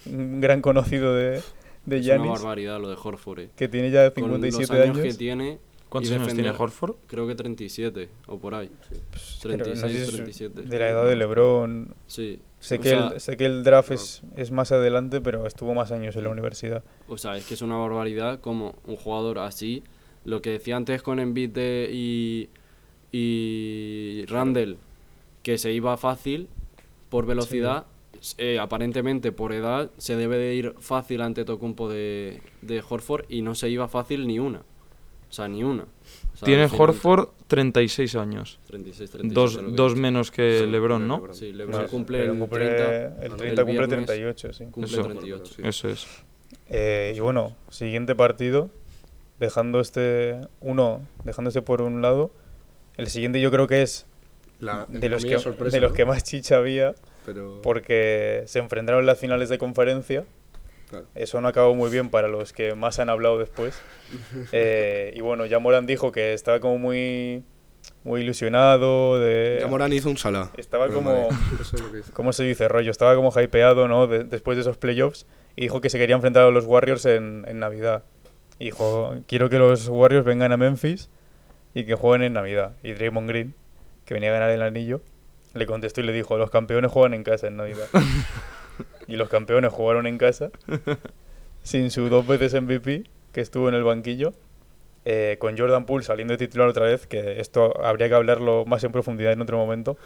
[0.05, 1.41] un gran conocido de
[1.85, 3.39] de Es una barbaridad lo de Horford.
[3.39, 3.49] eh.
[3.55, 5.11] que tiene ya Con los 57 años, años.
[5.13, 5.59] que tiene.
[5.89, 6.95] ¿Cuántos años tiene Horford?
[7.07, 8.69] Creo que 37 o por ahí.
[8.69, 10.61] No sé 36, si es 37.
[10.61, 11.93] De la edad de LeBron.
[12.07, 12.39] Sí.
[12.61, 15.91] Sé que, sea- el, sé que el draft es, es más adelante, pero estuvo más
[15.91, 16.83] años en la universidad.
[17.09, 19.83] O sea, es que es una barbaridad como un jugador así,
[20.23, 22.49] lo que decía antes con Embiid de- y,
[23.11, 24.77] y Randall,
[25.43, 26.47] que se iba fácil
[27.09, 27.85] por velocidad,
[28.37, 33.41] eh, aparentemente por edad se debe de ir fácil ante Tocumpo de, de Horford y
[33.41, 34.59] no se iba fácil ni una.
[34.59, 35.83] O sea, ni una.
[35.83, 38.59] O sea, Tiene Horford 36 años.
[38.67, 41.15] 36, 36, Dos, que dos menos que Sí, LeBron, ¿no?
[41.17, 41.35] LeBron.
[41.35, 43.05] Sí, LeBron No, cumple el cumple 30.
[43.25, 44.65] el el 30 cumple viernes 38, sí.
[44.71, 45.03] Cumple Eso.
[45.03, 45.53] 38.
[45.55, 45.61] Sí.
[45.63, 46.07] Eso es.
[46.69, 48.69] Eh, y bueno, siguiente partido,
[49.39, 52.31] dejando este uno, dejándose por un lado,
[52.97, 54.05] el siguiente yo creo que es
[54.59, 55.95] La, de los que, sorpresa, de los ¿no?
[55.95, 56.93] que más chicha había,
[57.25, 60.25] Pero, porque se enfrentaron en las finales de conferencia.
[60.89, 61.05] claro.
[61.15, 63.79] Eso no acabó muy bien para los que más han hablado después.
[64.51, 67.43] Eh, y bueno, ya Morán dijo que estaba como muy,
[68.03, 69.19] muy ilusionado.
[69.19, 70.51] De, Ya Morán hizo un sala.
[70.57, 71.27] Estaba Pero como- vale,
[71.61, 72.13] eso es lo que hizo.
[72.13, 72.91] ¿Cómo se dice, rollo?
[72.91, 74.07] Estaba como hypeado, ¿no?
[74.07, 75.25] De- después de esos playoffs.
[75.55, 78.03] Y dijo que se quería enfrentar a los Warriors en, en Navidad.
[78.59, 81.09] Y dijo, quiero que los Warriors vengan a Memphis
[81.73, 82.73] y que jueguen en Navidad.
[82.83, 83.53] Y Draymond Green,
[84.05, 85.01] que venía a ganar el anillo,
[85.53, 87.87] le contestó y le dijo, los campeones juegan en casa en Navidad.
[89.07, 90.49] y los campeones jugaron en casa,
[91.63, 94.33] sin su dos veces MVP, que estuvo en el banquillo.
[95.03, 98.83] eh, con Jordan Poole saliendo de titular otra vez, que esto habría que hablarlo más
[98.83, 99.97] en profundidad en otro momento,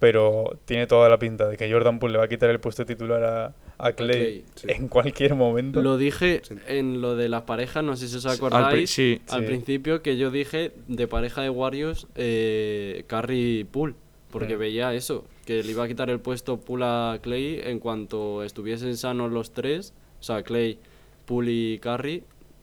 [0.00, 2.84] pero tiene toda la pinta de que Jordan Poole le va a quitar el puesto
[2.84, 4.66] titular a, a Clay, sí.
[4.68, 5.80] en cualquier momento.
[5.82, 6.56] Lo dije Sí.
[6.66, 8.90] en lo de las parejas, no sé si os Al pri- acordáis.
[8.90, 9.20] sí.
[9.28, 9.46] Al Sí.
[9.46, 13.94] principio que yo dije de pareja de Warriors, eh, Curry Pool,
[14.30, 14.60] porque Mm.
[14.60, 18.96] veía eso, que le iba a quitar el puesto Pool a Clay en cuanto estuviesen
[18.96, 20.78] sanos los tres, o sea, Clay,
[21.26, 22.22] Pool y Curry,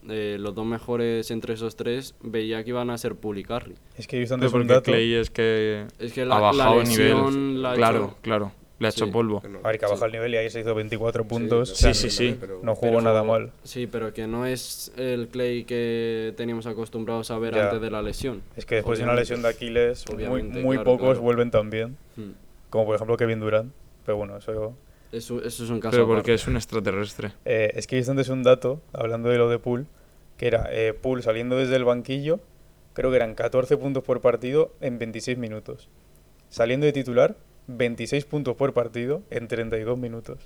[0.10, 3.75] eh, los dos mejores entre esos tres, veía que iban a ser Pool y Curry.
[3.97, 4.84] Es que he visto Pero antes un dato.
[4.91, 7.62] Clay es que Es que ha la, la bajado lesión nivel.
[7.62, 8.51] la ha Claro, hecho- claro.
[8.80, 9.12] Le ha hecho Sí.
[9.12, 9.42] polvo.
[9.50, 9.94] No- A ver, que ha sí.
[9.94, 11.70] bajado el nivel y ahí se hizo 24 puntos.
[11.70, 12.38] Sí, o sea, sí, sí.
[12.40, 13.52] pero- No jugó nada mal.
[13.63, 17.66] Sí, pero que no es el Clay que teníamos acostumbrados a ver Ya.
[17.66, 18.44] antes de la lesión.
[18.56, 21.22] Es que después de una lesión de Aquiles, muy, muy claro, pocos claro.
[21.22, 21.98] vuelven tan bien.
[22.18, 22.32] Mm.
[22.70, 23.72] Como por ejemplo Kevin Durant.
[24.06, 24.74] Pero bueno, eso
[25.12, 26.20] Eso, eso es un caso Pero aparte.
[26.20, 27.32] porque es un extraterrestre.
[27.46, 29.86] Eh, es que he visto antes un dato, hablando de lo de Poole,
[30.38, 32.40] que era eh, Poole saliendo desde el banquillo,
[32.94, 35.90] creo que eran 14 puntos por partido en 26 minutos.
[36.50, 37.36] Saliendo de titular,
[37.67, 40.39] 26 puntos por partido en 32 minutos.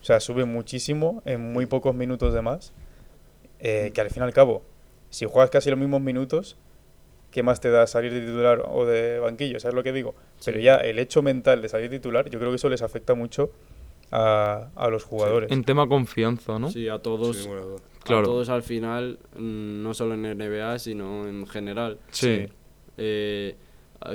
[0.00, 2.72] O sea, sube muchísimo en muy pocos minutos de más.
[3.64, 4.62] eh, que al fin y al cabo,
[5.10, 6.56] si juegas casi los mismos minutos,
[7.30, 9.60] ¿qué más te da salir de titular o de banquillo?
[9.60, 10.16] ¿Sabes lo que digo?
[10.44, 13.52] Pero ya el hecho mental de salir titular, yo creo que eso les afecta mucho
[14.10, 15.50] a, a los jugadores.
[15.52, 16.70] En tema confianza, ¿no?
[16.70, 18.22] Sí, a todos, Sí, bueno, Claro.
[18.22, 21.98] a todos al final, mm, no solo en NBA, sino en general.
[22.10, 22.48] Sí.
[22.98, 23.54] Eh,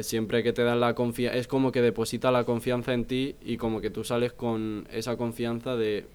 [0.01, 3.57] siempre que te dan la confianza, es como que deposita la confianza en ti y
[3.57, 6.05] como que tú sales con esa confianza de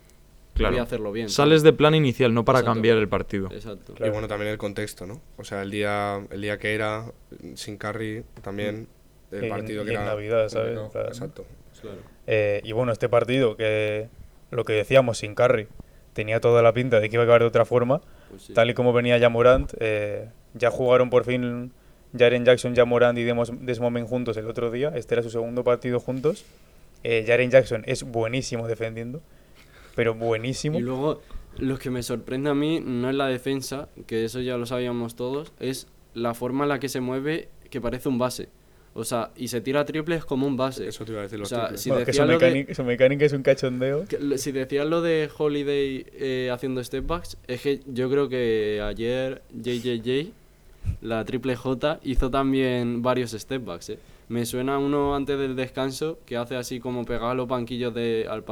[0.55, 0.73] Claro.
[0.75, 1.31] voy a hacerlo bien.
[1.31, 2.75] Sales de plan inicial, no para Exacto.
[2.75, 3.49] cambiar el partido.
[3.51, 3.95] Exacto.
[3.95, 4.11] Claro.
[4.11, 5.21] Y bueno, también el contexto, ¿no?
[5.39, 7.07] O sea, el día, el día que era,
[7.55, 8.87] sin Curry, también,
[9.31, 10.11] el Y en- partido que y en era...
[10.11, 10.79] Navidad, ¿sabes?
[10.91, 11.09] Claro.
[11.09, 11.47] Exacto.
[11.81, 11.97] Claro.
[12.27, 14.09] Eh, y bueno, este partido, que
[14.51, 15.69] lo que decíamos sin Curry,
[16.13, 18.53] tenía toda la pinta de que iba a acabar de otra forma, Pues sí.
[18.53, 21.73] tal y como venía ya Morant, eh, ya jugaron por fin
[22.17, 25.99] Jaren Jackson, ya Morant y Desmond juntos el otro día, este era su segundo partido
[26.01, 26.45] juntos.
[27.05, 29.21] Eh, Jaren Jackson es buenísimo defendiendo,
[29.95, 30.79] pero buenísimo.
[30.79, 31.21] Y luego,
[31.59, 35.17] lo que me sorprende a mí no es la defensa, que eso ya lo sabíamos
[35.17, 38.49] todos, es la forma en la que se mueve, que parece un base.
[38.95, 40.87] O sea, y se tira triples como un base.
[40.87, 41.81] Eso te iba a decir O los sea, triples.
[41.81, 44.05] si Bueno, que su, lo de- mecánica, su mecánica es un cachondeo.
[44.05, 48.83] Que si decías lo de Holiday eh, haciendo step backs, es que yo creo que
[48.85, 50.31] ayer JJJ,
[51.01, 53.91] la triple J, hizo también varios step backs.
[53.91, 53.99] eh.
[54.29, 58.27] Me suena uno antes del descanso que hace así como pegar los banquillos de.
[58.31, 58.45] Al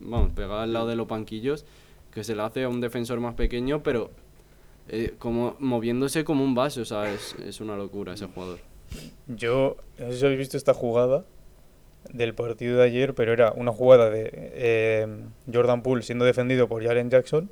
[0.00, 1.66] vamos, pegar al lado de los banquillos,
[2.12, 4.10] que se le hace a un defensor más pequeño, pero
[4.88, 6.80] eh, como moviéndose como un base.
[6.80, 8.60] O sea, es, es una locura ese jugador.
[9.26, 11.24] Yo, no sé si habéis visto esta jugada
[12.12, 15.06] del partido de ayer, pero era una jugada de eh,
[15.52, 17.50] Jordan Poole siendo defendido por Jaren Jackson.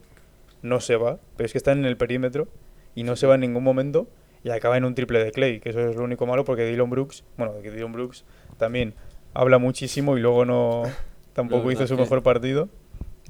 [0.63, 2.49] No se va, pero es que está en el perímetro
[2.95, 4.07] y no se va en ningún momento
[4.45, 6.91] y acaba en un triple de Clay, que eso es lo único malo porque Dylan
[6.91, 8.25] Brooks, bueno, que Dylan Brooks
[8.59, 8.95] también
[9.33, 10.83] habla muchísimo y luego no
[11.33, 12.69] tampoco hizo su mejor partido.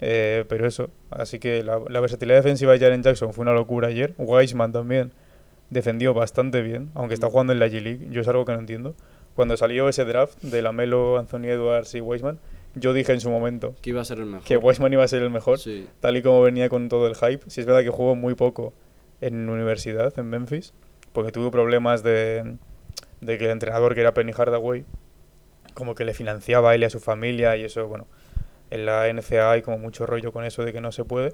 [0.00, 3.88] Eh, pero eso, así que la, la versatilidad defensiva de Jaren Jackson fue una locura
[3.88, 4.12] ayer.
[4.18, 5.12] Wiseman también
[5.70, 8.08] defendió bastante bien, aunque está jugando en la G-League.
[8.10, 8.94] Yo es algo que no entiendo.
[9.36, 12.38] Cuando salió ese draft de Lamelo, Anthony Edwards y Wiseman,
[12.74, 14.44] yo dije en su momento Que iba a ser el mejor.
[14.46, 15.86] que Wiseman iba a ser el mejor, Sí.
[16.00, 17.48] tal y como venía con todo el hype.
[17.48, 18.72] Si es verdad que jugó muy poco
[19.20, 20.74] en universidad, en Memphis,
[21.14, 22.56] porque tuvo problemas de,
[23.22, 24.84] de que el entrenador, que era Penny Hardaway,
[25.72, 28.06] como que le financiaba a él y a su familia, y eso, bueno,
[28.70, 31.32] en la NCAA hay como mucho rollo con eso de que no se puede.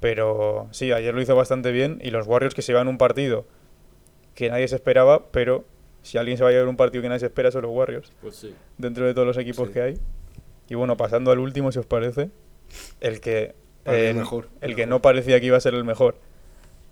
[0.00, 3.46] Pero sí, ayer lo hizo bastante bien y los Warriors que se llevan un partido
[4.34, 5.64] que nadie se esperaba, pero
[6.02, 8.12] si alguien se va a llevar un partido que nadie se espera son los Warriors,
[8.22, 8.54] Pues sí.
[8.76, 9.74] dentro de todos los equipos Sí.
[9.74, 9.94] que hay.
[10.68, 12.30] Y bueno, pasando al último, si os parece,
[13.00, 13.54] el que,
[13.86, 14.90] eh, el mejor, el el que mejor.
[14.90, 16.14] no parecía que iba a ser el mejor,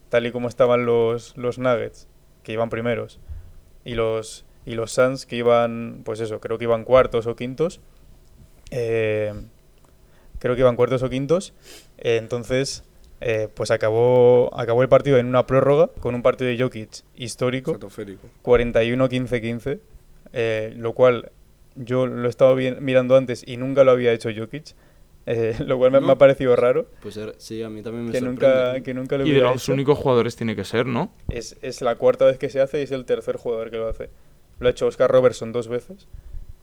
[0.09, 2.09] tal y como estaban los, los Nuggets,
[2.43, 3.21] que iban primeros,
[3.85, 7.81] y los, y los Suns, que iban, pues eso, creo que iban cuartos o quintos.
[8.71, 9.33] eh,
[10.39, 11.55] creo que iban cuartos o quintos.
[11.99, 12.85] eh, entonces,
[13.21, 17.73] eh, pues acabó, acabó el partido en una prórroga con un partido de Jokic histórico.
[17.73, 18.29] Estratosférico.
[18.43, 19.81] 41-15-15,
[20.33, 21.33] eh, lo cual
[21.77, 24.75] yo lo he estado mirando antes y nunca lo había hecho Jokic,
[25.27, 26.13] eh, lo cual me, me ¿No?
[26.13, 28.47] ha parecido raro Pues sí, a mí también me que sorprende.
[28.47, 29.73] nunca, que nunca lo Y de los hecho.
[29.73, 31.13] únicos jugadores tiene que ser, ¿no?
[31.29, 33.89] Es, es la cuarta vez que se hace y es el tercer jugador que lo
[33.89, 34.09] hace.
[34.61, 36.07] Lo ha hecho Oscar Robertson dos veces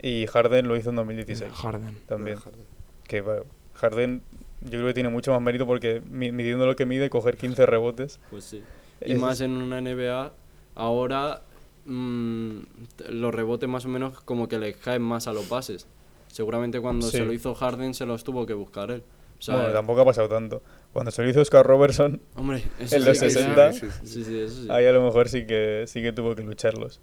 [0.01, 1.97] y Harden lo hizo en 2016 Harden.
[2.07, 2.37] también.
[2.37, 2.65] Harden.
[3.07, 3.43] Que bueno,
[3.75, 4.21] Harden
[4.61, 7.65] yo creo que tiene mucho más mérito porque mi- midiendo lo que mide, coger 15
[7.65, 8.19] rebotes.
[8.29, 8.63] Pues sí.
[9.05, 10.31] Y Es- más en una NBA,
[10.75, 11.41] ahora
[11.85, 12.59] mm,
[12.95, 15.87] t- los rebotes más o menos como que le caen más a los bases.
[16.33, 17.17] Seguramente cuando Sí.
[17.17, 19.03] se lo hizo Harden se los tuvo que buscar él.
[19.37, 20.63] O sea, bueno, tampoco ha pasado tanto.
[20.91, 23.73] Cuando se lo hizo Oscar Robertson, hombre, eso en los sí que- 60.
[23.73, 24.07] Sí, sí, sí.
[24.07, 24.67] Sí, sí, eso sí.
[24.71, 27.01] Ahí a lo mejor sí que, sí que tuvo que lucharlos.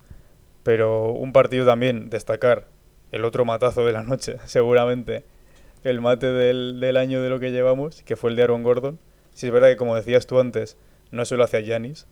[0.64, 2.66] Pero un partido también, destacar
[3.12, 5.24] el otro matazo de la noche, seguramente
[5.84, 8.98] el mate del, del año de lo que llevamos, que fue el de Aaron Gordon.
[9.32, 10.76] Si es verdad que, como decías tú antes,
[11.12, 12.08] no se lo hace a Yanis,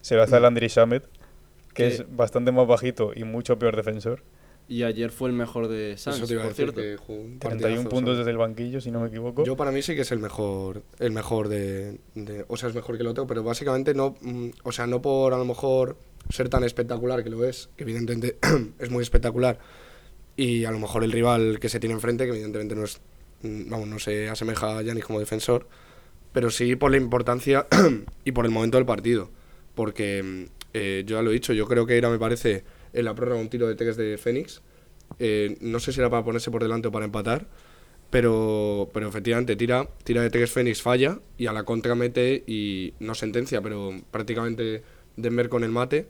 [0.00, 1.04] se lo hace a Landry Shamet,
[1.74, 4.22] que Que- es bastante más bajito y mucho peor defensor.
[4.68, 7.06] Y ayer fue el mejor de Suns, Eso te iba a por decir cierto.
[7.06, 8.18] que un 31 partidazo, puntos ¿sabes?
[8.18, 9.44] desde el banquillo, si no me equivoco.
[9.44, 12.74] Yo para mí sí que es el mejor, el mejor de, de- o sea, es
[12.74, 15.96] mejor que el otro, pero básicamente no, mm, o sea, no por a lo mejor
[16.30, 18.38] ser tan espectacular que lo es, que evidentemente
[18.80, 19.60] es muy espectacular,
[20.36, 23.00] y a lo mejor el rival que se tiene enfrente, que evidentemente no es,
[23.42, 25.68] mm, vamos, no se asemeja a Yanis como defensor,
[26.32, 27.68] pero sí por la importancia
[28.24, 29.30] y por el momento del partido,
[29.76, 30.42] porque mm,
[30.74, 32.64] eh, yo ya lo he dicho, yo creo que era, me parece,
[32.98, 34.62] en la prórroga un tiro de Teques de Fénix,
[35.18, 37.46] eh, no sé si era para ponerse por delante o para empatar,
[38.10, 42.94] pero, pero efectivamente tira, tira de Tex Fénix, falla y a la contra mete y
[43.00, 44.82] no sentencia, pero prácticamente
[45.16, 46.08] Denver con el mate.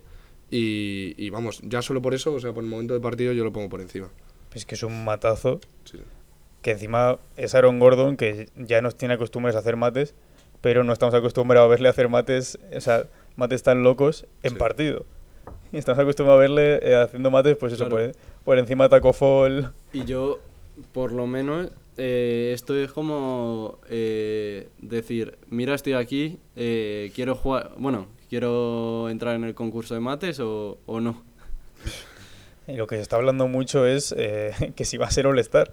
[0.51, 3.43] Y, y vamos, ya solo por eso, o sea, por el momento del partido yo
[3.45, 4.09] lo pongo por encima.
[4.55, 5.99] Es que es un matazo Sí.
[6.63, 10.15] que encima es Aaron Gordon, que ya nos tiene acostumbrados a hacer mates,
[10.61, 14.57] pero no estamos acostumbrados a verle hacer mates, o sea, mates tan locos en Sí.
[14.57, 15.05] partido.
[15.77, 18.13] Y estamos acostumbrados a verle eh, haciendo mates, pues eso, Claro.
[18.13, 19.73] por, por encima taco fall.
[19.93, 20.39] Y yo,
[20.93, 27.73] por lo menos, eh, esto es como eh, decir, mira, estoy aquí, eh, quiero jugar,
[27.77, 31.23] bueno, quiero entrar en el concurso de mates o, o no.
[32.69, 34.13] Y lo que se está hablando mucho es
[34.77, 35.73] que si va a ser All-Star,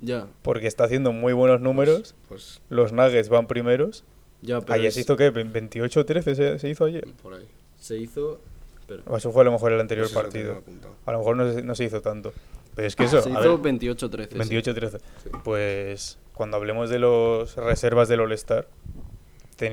[0.00, 4.04] Ya, porque está haciendo muy buenos números, Pues los Nuggets van primeros.
[4.42, 5.32] ya, pero Ayer es- se hizo, ¿qué?
[5.32, 7.06] ¿28 o 13 se, se hizo ayer?
[7.22, 7.46] por ahí.
[7.78, 8.40] se hizo...
[8.88, 10.62] Pero, O eso fue a lo mejor el anterior eso partido.
[11.06, 12.32] A lo mejor no se, no se hizo tanto.
[12.74, 14.28] Pero es que eso, se hizo ver, 28-13.
[14.44, 14.54] sí.
[14.56, 14.98] 28-13.
[15.22, 15.30] Sí.
[15.44, 18.66] Pues cuando hablemos de los reservas del All-Star,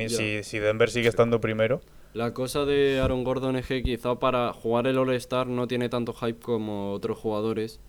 [0.07, 1.81] si, si Denver sigue estando primero,
[2.13, 6.13] La cosa de Aaron Gordon es que quizá para jugar el All-Star no tiene tanto
[6.13, 7.79] hype como otros jugadores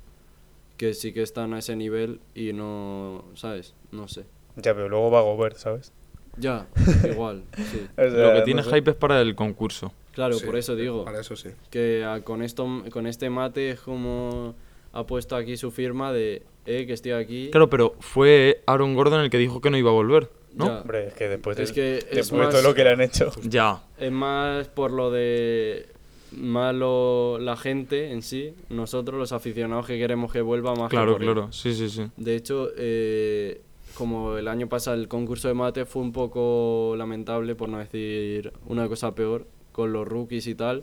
[0.76, 3.74] que sí que están a ese nivel y no, ¿sabes?
[3.92, 4.24] No sé.
[4.56, 5.90] ya, pero luego va a Gobert, ¿sabes?
[6.36, 6.66] Ya,
[7.10, 7.86] igual, sí.
[7.96, 8.70] O sea, Lo que no tiene sé.
[8.70, 9.90] hype es para el concurso.
[10.16, 11.50] Claro, Sí, por eso digo Para eso sí.
[11.70, 14.54] que ah, con esto con este mate es como
[14.92, 17.50] ha puesto aquí su firma de eh que estoy aquí.
[17.52, 20.66] Claro, pero fue Aaron Gordon el que dijo que no iba a volver, ¿no?
[20.66, 20.80] Ya.
[20.80, 23.00] Hombre, es que después, Es de, que es después de todo lo que le han
[23.02, 23.30] hecho.
[23.44, 23.82] Ya.
[23.98, 25.86] Es más por lo de
[26.32, 30.96] más lo- la gente en sí, nosotros los aficionados que queremos que vuelva más que
[30.96, 31.22] Claro, él.
[31.22, 31.52] claro.
[31.52, 32.06] Sí, sí, sí.
[32.16, 33.60] De hecho, eh,
[33.94, 38.52] como el año pasado el concurso de mate fue un poco lamentable, por no decir
[38.66, 40.82] una cosa peor, con los rookies y tal,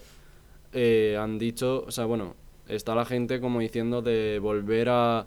[0.71, 2.35] eh, han dicho, o sea, bueno,
[2.67, 5.25] está la gente como diciendo de volver a,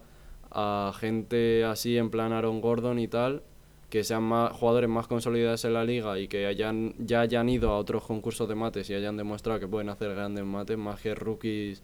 [0.53, 3.43] a gente así en plan Aaron Gordon y tal,
[3.91, 7.71] que sean más, jugadores más consolidados en la liga y que hayan, ya hayan ido
[7.71, 11.17] a otros concursos de mates y hayan demostrado que pueden hacer grandes mates, más que
[11.17, 11.83] rookies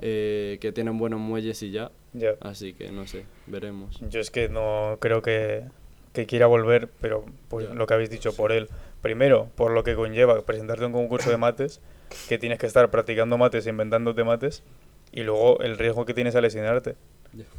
[0.00, 1.90] eh, que tienen buenos muelles y ya.
[2.40, 4.00] Así que no sé, veremos.
[4.08, 5.64] Yo es que no creo que,
[6.14, 8.68] que quiera volver, pero pues, lo que habéis dicho por él.
[9.02, 11.80] Primero, por lo que conlleva presentarte a un concurso de mates,
[12.28, 14.62] que tienes que estar practicando mates, inventándote mates,
[15.12, 16.96] y luego el riesgo que tienes a lesionarte.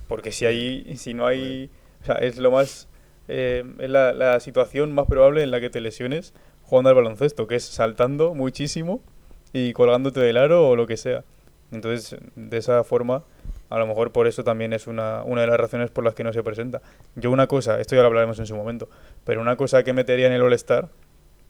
[0.07, 1.69] Porque si hay, si no hay,
[2.01, 2.87] o sea, es lo más,
[3.27, 7.47] eh, es la, la situación más probable en la que te lesiones jugando al baloncesto,
[7.47, 9.01] que es saltando muchísimo
[9.53, 11.23] y colgándote del aro o lo que sea.
[11.71, 13.23] Entonces, de esa forma,
[13.71, 16.25] A lo mejor por eso también es una, una de las razones por las que
[16.25, 16.81] no se presenta.
[17.15, 18.89] Yo una cosa, esto ya lo hablaremos en su momento,
[19.23, 20.89] pero una cosa que metería en el All-Star,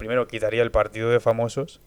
[0.02, 1.80] primero quitaría el partido de famosos.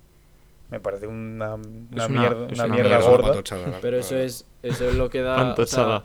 [0.71, 1.59] Me parece una, una
[1.93, 3.29] una- mierda, una una mierda mierda, gorda.
[3.29, 5.55] patochada, Pero eso es, eso es lo que da.
[5.59, 6.05] O sea,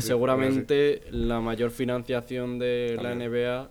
[0.00, 3.14] seguramente la mayor financiación de la.
[3.14, 3.70] NBA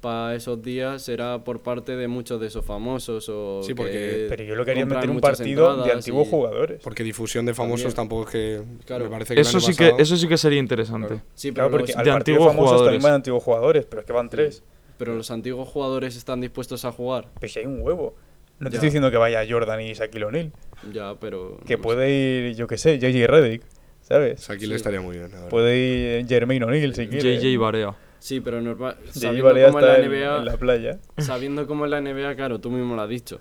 [0.00, 4.26] para esos días será por parte de muchos de esos famosos o Sí, porque- que
[4.28, 6.80] Pero yo lo quería meter un partido de antiguos y- jugadores.
[6.82, 7.96] Porque difusión de famosos También.
[7.96, 8.62] tampoco es que.
[8.84, 9.04] Claro.
[9.04, 11.22] Me parece que Eso sí, que, eso sí que sería interesante.
[11.34, 12.86] Sí, pero, Claro, porque al de partido antiguos famosos jugadores.
[12.92, 14.62] también van antiguos jugadores, pero es que van tres.
[14.98, 17.28] Pero los antiguos jugadores están dispuestos a jugar.
[17.40, 18.14] Pues si hay un huevo.
[18.58, 18.76] No te Ya.
[18.78, 20.52] estoy diciendo que vaya Jordan y Shaquille O'Neal.
[20.92, 21.58] Ya, pero.
[21.66, 23.62] Que no puede ir, yo qué sé, JJ Redick,
[24.00, 24.40] ¿sabes?
[24.40, 25.30] O sea, aquí le estaría muy bien.
[25.30, 25.48] la verdad.
[25.50, 27.38] Puede ir Jermaine O'Neal si quiere.
[27.40, 27.94] JJ Barea.
[28.20, 28.96] Sí, pero normal.
[29.06, 30.38] JJ Sabiendo Barea cómo es la está en, NBA.
[30.38, 30.98] en la playa.
[31.18, 33.38] Sabiendo cómo es la NBA, claro, tú mismo lo has dicho.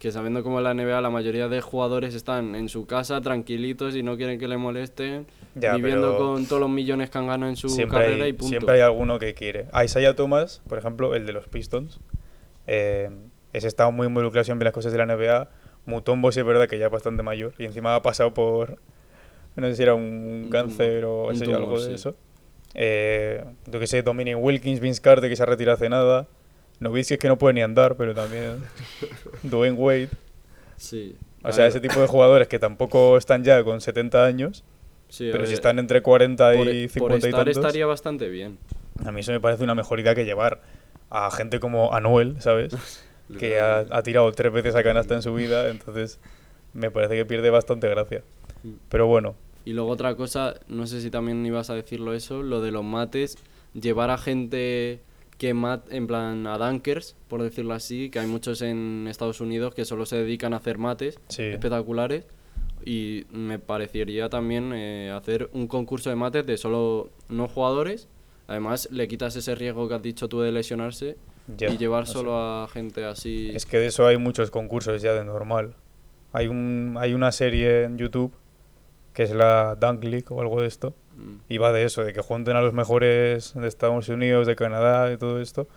[0.00, 3.94] Que sabiendo cómo es la NBA, la mayoría de jugadores están en su casa tranquilitos
[3.94, 7.50] y no quieren que le molesten, Ya, viviendo con todos los millones que han ganado
[7.50, 8.48] en su carrera hay, y punto.
[8.48, 9.66] siempre hay alguno que quiere.
[9.72, 12.00] A Isaiah Thomas, por ejemplo, el de los Pistons,
[12.66, 13.10] eh,
[13.52, 15.50] ese estado muy involucrado siempre en las cosas de la NBA.
[15.84, 18.78] Mutombo sí es verdad que ya es bastante mayor y encima ha pasado por,
[19.54, 21.92] no sé si era un, cáncer o un así, tumor, algo de sí.
[21.92, 22.16] eso.
[22.72, 26.26] Eh, yo que sé, Dominic Wilkins, Vince Carter que se ha retirado hace nada.
[26.80, 28.62] Nowitzki es que no puede ni andar, pero también
[29.42, 30.08] Dwayne Wade.
[30.76, 31.16] Sí.
[31.42, 34.64] O sea, ese tipo de jugadores que tampoco están ya con 70 años,
[35.08, 37.56] sí, pero si están entre 40 por, y por 50 y estar tantos.
[37.56, 38.58] estaría bastante bien.
[39.04, 40.60] A mí eso me parece una mejor idea que llevar
[41.08, 42.74] a gente como Anuel, ¿sabes?
[43.38, 46.18] que ha, ha tirado tres veces a canasta en su vida, entonces
[46.72, 48.22] me parece que pierde bastante gracia.
[48.88, 52.60] Pero bueno, Y luego otra cosa, no sé si también ibas a decirlo eso, lo
[52.60, 53.38] de los mates,
[53.74, 55.00] llevar a gente
[55.40, 59.74] que mat, en plan a dunkers, por decirlo así, que hay muchos en Estados Unidos
[59.74, 61.44] que solo se dedican a hacer mates Sí.
[61.44, 62.26] espectaculares.
[62.84, 68.06] Y me parecería también eh, hacer un concurso de mates de solo no jugadores.
[68.48, 71.16] Además, le quitas ese riesgo que has dicho tú de lesionarse
[71.58, 73.50] y llevar solo a gente así.
[73.54, 75.74] Es que de eso hay muchos concursos ya de normal.
[76.34, 78.32] Hay, un, hay una serie en YouTube
[79.20, 80.94] que es la Dunk League o algo de esto.
[81.14, 81.34] Mm.
[81.52, 85.12] Y va de eso, de que junten a los mejores de Estados Unidos, de Canadá
[85.12, 85.68] y todo esto.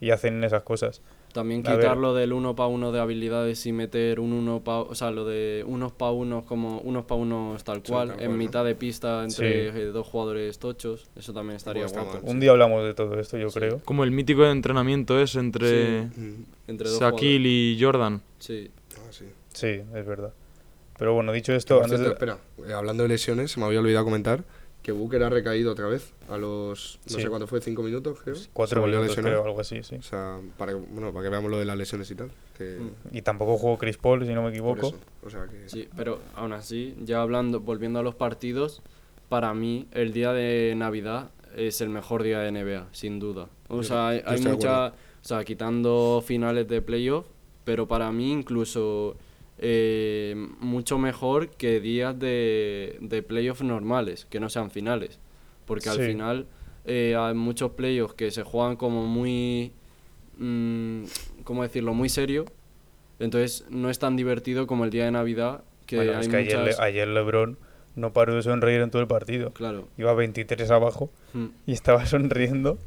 [0.00, 1.02] Y hacen esas cosas.
[1.32, 1.80] También A ver.
[1.80, 5.24] quitarlo del uno para uno de habilidades y meter un uno pa, o sea, lo
[5.24, 9.72] de unos para unos como unos para unos tal cual, en mitad de pista entre
[9.72, 9.78] Sí.
[9.80, 12.12] eh, dos jugadores tochos, eso también estaría guapo.
[12.12, 12.20] mal.
[12.22, 13.58] Un día hablamos de todo esto, yo Sí.
[13.58, 13.80] creo.
[13.84, 16.02] Como el mítico entrenamiento es entre
[16.68, 18.22] Entre dos Shaquille y Jordan.
[18.38, 18.70] Sí.
[18.98, 19.24] ah, sí.
[19.52, 20.32] Sí, es verdad.
[20.98, 22.12] Pero bueno, dicho esto, antes cierto, de...
[22.12, 24.44] espera, eh, hablando de lesiones, se me había olvidado comentar
[24.82, 27.22] que Booker ha recaído otra vez a los, no Sí.
[27.22, 28.36] sé cuánto fue, cinco minutos, creo.
[28.52, 29.96] Cuatro minutos, creo, algo así, sí.
[29.96, 32.30] O sea, para que, bueno, para que veamos lo de las lesiones y tal.
[32.58, 33.16] Que, Mm.
[33.16, 34.92] Y tampoco jugó Chris Paul, si no me equivoco.
[35.24, 35.70] o sea que...
[35.70, 38.82] Sí, pero aún así, ya hablando, volviendo a los partidos,
[39.30, 43.48] para mí el día de Navidad es el mejor día de NBA, sin duda.
[43.68, 47.24] O sea, hay, hay mucha, o sea, quitando finales de playoff,
[47.64, 49.16] pero para mí incluso
[49.58, 55.18] eh, mucho mejor que días de, de playoff normales, que no sean finales.
[55.66, 56.02] Porque al Sí.
[56.06, 56.46] final
[56.84, 59.72] eh, hay muchos playoffs que se juegan como muy,
[60.38, 61.04] mm,
[61.44, 62.44] ¿cómo decirlo?, muy serio.
[63.18, 66.36] Entonces no es tan divertido como el día de Navidad, que bueno, hay es que
[66.36, 66.78] ayer, muchas...
[66.78, 67.56] Le- ayer LeBron
[67.94, 69.52] no paró de sonreír en todo el partido.
[69.52, 69.88] Claro.
[69.96, 71.46] Iba 23 abajo Mm.
[71.66, 72.78] y estaba sonriendo.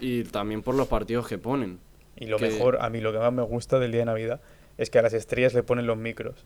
[0.00, 1.78] Y también por los partidos que ponen.
[2.16, 4.40] Y lo Que- mejor, a mí lo que más me gusta del día de Navidad
[4.80, 6.44] es que a las estrellas le ponen los micros.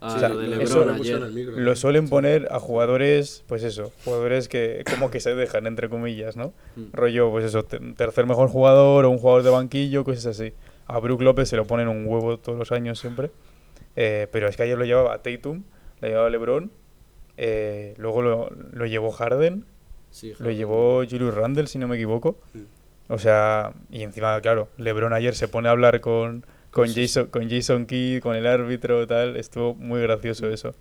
[0.00, 4.48] Ah, O sea, lo de eso lo Lo suelen poner a jugadores, pues eso, jugadores
[4.48, 6.52] que como que se dejan, entre comillas, ¿no?
[6.76, 6.82] Mm.
[6.92, 10.52] Rollo, pues eso, te- tercer mejor jugador o un jugador de banquillo, cosas así.
[10.86, 13.30] A Brook López se lo ponen un huevo todos los años siempre.
[13.96, 15.62] Eh, pero es que ayer lo llevaba Tatum,
[16.02, 16.70] lo llevaba LeBron,
[17.38, 19.64] eh, luego lo, lo llevó Harden,
[20.10, 20.56] Sí, lo Harden.
[20.56, 22.38] llevó Julius Randle, si no me equivoco.
[22.52, 22.60] Mm.
[23.12, 26.44] O sea, y encima, claro, LeBron ayer se pone a hablar con,
[26.76, 27.02] con, Sí.
[27.02, 29.36] Jason, con Jason Kidd, con el árbitro, tal.
[29.36, 30.74] Estuvo muy gracioso eso.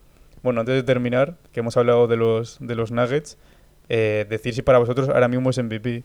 [0.44, 3.38] Bueno, antes de terminar, que hemos hablado de los, de los Nuggets,
[3.88, 6.04] eh, decir si para vosotros ahora mismo es MVP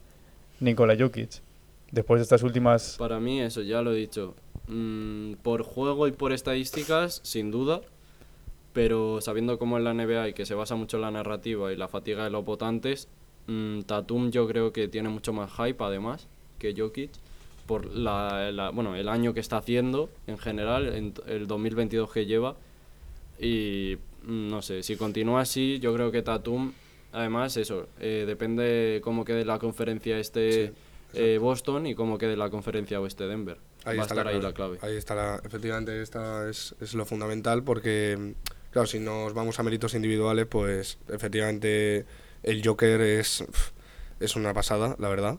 [0.60, 1.42] Nikola Jokic.
[1.90, 2.94] Después de estas últimas...
[2.98, 4.36] Para mí eso, ya lo he dicho.
[4.68, 7.80] Mm, por juego y por estadísticas, sin duda.
[8.72, 11.76] Pero sabiendo cómo es la NBA y que se basa mucho en la narrativa y
[11.76, 13.08] la fatiga de los votantes,
[13.48, 16.28] mm, Tatum yo creo que tiene mucho más hype además
[16.60, 17.10] que Jokic
[17.70, 22.26] por la, la- bueno, el año que está haciendo en general, en el 2022 que
[22.26, 22.56] lleva.
[23.38, 26.72] Y mm, no sé, si continúa así, yo creo que Tatum,
[27.12, 30.72] además eso, eh, depende cómo quede la conferencia este
[31.14, 33.58] eh, Boston y cómo quede la conferencia oeste Denver.
[33.84, 34.42] Ahí Va a está estar la ahí clave.
[34.42, 34.78] la clave.
[34.82, 38.34] Ahí está la, efectivamente, esta es, es lo fundamental porque
[38.72, 42.04] Claro, si nos vamos a méritos individuales, pues efectivamente
[42.42, 43.44] el Joker es,
[44.20, 45.38] es una pasada, la verdad.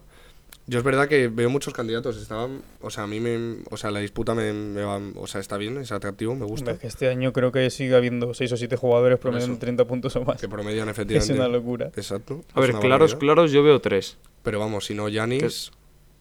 [0.68, 3.90] Yo es verdad que veo muchos candidatos, estaban, o sea, a mí me, o sea,
[3.90, 6.76] la disputa me, me va, o sea, está bien, es atractivo, me gusta.
[6.82, 9.60] Este año creo que sigue habiendo 6 o 7 jugadores promediando eso.
[9.60, 10.40] 30 puntos o más.
[10.40, 11.34] Que promedian Es efectivamente.
[11.34, 11.86] una locura.
[11.96, 12.44] Exacto.
[12.54, 13.18] A es ver, claros, barbaridad.
[13.18, 14.18] claros, yo veo tres.
[14.44, 15.72] Pero vamos, si no Yanis,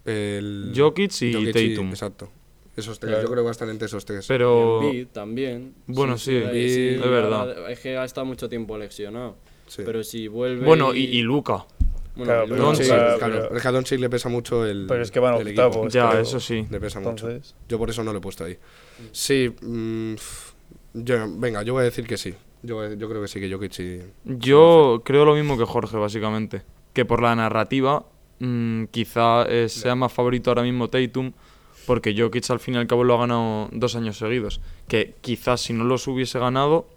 [0.05, 1.89] el Jokic y Jokic Tatum.
[1.89, 2.29] exacto.
[2.75, 3.23] Esos tres, Claro.
[3.23, 4.25] yo creo que va a estar entre esos tres.
[4.27, 4.81] Pero.
[4.81, 5.73] Embiid también.
[5.87, 7.69] Bueno, sí, eh, es verdad.
[7.69, 9.35] Es que ha estado mucho tiempo lesionado.
[9.67, 9.83] Sí.
[9.85, 10.65] Pero si vuelve.
[10.65, 11.65] Bueno, y, y Luca.
[12.15, 13.33] Bueno, Claro, pero Sí, Doncic, Claro, claro.
[13.43, 14.85] pero- Es que a Doncic le pesa mucho el.
[14.87, 15.93] Pero es que van octavos.
[15.93, 16.65] Ya, eso sí.
[16.69, 17.29] Le pesa mucho.
[17.69, 18.57] Yo por eso no lo he puesto ahí.
[19.11, 20.53] Sí, mm, f-
[20.93, 22.33] yo, venga, yo voy a decir que sí.
[22.63, 24.01] Yo, yo creo que sí, que Jokic sí.
[24.25, 26.61] Yo creo lo mismo que Jorge, básicamente.
[26.93, 28.05] Que por la narrativa,
[28.39, 31.31] mm, quizá eh, sea más favorito ahora mismo Tatum,
[31.87, 34.59] porque Jokic al fin y al cabo lo ha ganado dos años seguidos.
[34.87, 36.87] Que quizás si no los hubiese ganado,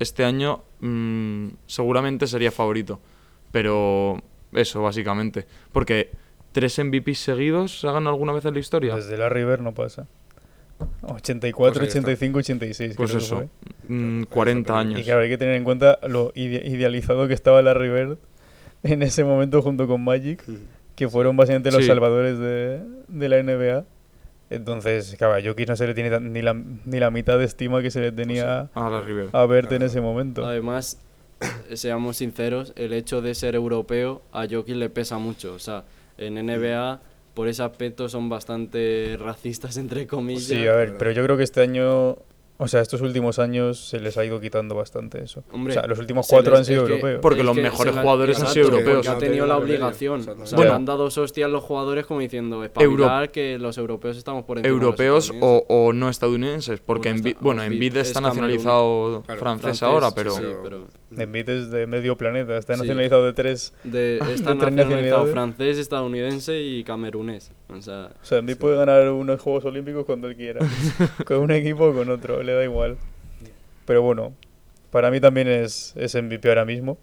[0.00, 3.00] este año mm, seguramente sería favorito.
[3.52, 4.20] Pero
[4.54, 5.46] eso, básicamente.
[5.72, 6.10] Porque
[6.52, 8.96] tres MVPs seguidos se hagan alguna vez en la historia.
[8.96, 10.06] desde la River no pasa.
[11.02, 11.98] 84, Pues ahí está.
[12.00, 12.94] 85, 86.
[12.96, 13.48] Pues que eso, fue.
[13.88, 15.00] mm, 40 años.
[15.00, 18.18] Y claro, hay que tener en cuenta lo ide- idealizado que estaba la River
[18.82, 20.42] en ese momento junto con Magic,
[20.96, 21.86] que fueron básicamente los Sí.
[21.86, 23.84] salvadores de, de la NBA.
[24.50, 27.44] Entonces, claro, a Jokic no se le tiene tan- ni la, ni la mitad de
[27.44, 29.28] estima que se le tenía A la River.
[29.32, 30.44] a Verte en ese momento.
[30.44, 31.00] Además,
[31.74, 35.54] seamos sinceros, el hecho de ser europeo a Jokic le pesa mucho.
[35.54, 35.84] O sea,
[36.18, 37.00] en NBA,
[37.34, 40.44] por ese aspecto, son bastante racistas, entre comillas.
[40.44, 42.16] Sí, a ver, pero yo creo que este año,
[42.56, 45.42] o sea, estos últimos años se les ha ido quitando bastante eso.
[45.50, 47.18] Hombre, o sea, los últimos cuatro les- han sido europeos.
[47.20, 48.94] Porque los mejores jugadores han sido europeos.
[48.98, 50.20] Porque ha tenido la obligación.
[50.20, 50.70] O sea, Bueno.
[50.70, 54.72] le han dado hostias los jugadores como diciendo, espabilar que los europeos estamos por encima
[54.72, 55.66] de los europeos estadounidenses".
[55.68, 60.10] o, o no estadounidenses, porque Bueno, está- bueno, es está nacionalizado Claro, francés, Francés, ahora,
[60.14, 60.86] pero sí, pero
[61.18, 62.80] Embiid es de medio planeta, está Sí.
[62.80, 63.72] nacionalizado de tres.
[63.84, 67.52] de, está tres nacionalizado francés, estadounidense y camerunés.
[67.68, 70.60] O sea, O sea, Embiid puede ganar unos Juegos Olímpicos cuando él quiera.
[71.26, 72.96] con un equipo o con otro, le da igual.
[73.86, 74.32] Pero bueno,
[74.90, 76.98] para mí también es, es MVP ahora mismo.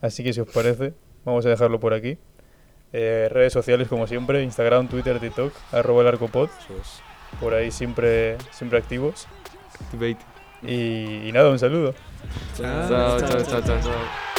[0.00, 0.94] Así que si os parece,
[1.24, 2.16] vamos a dejarlo por aquí.
[2.92, 6.48] Eh, redes sociales como siempre, Instagram, Twitter, TikTok, arroba el arcopod.
[7.40, 9.26] Por ahí siempre, siempre activos.
[10.62, 11.94] Y, y nada, un saludo.
[12.54, 12.88] 짠.
[12.88, 13.18] 짠.
[13.18, 13.44] 짠.
[13.44, 13.64] 짠.
[13.64, 13.82] 짠.
[13.82, 14.29] 짠.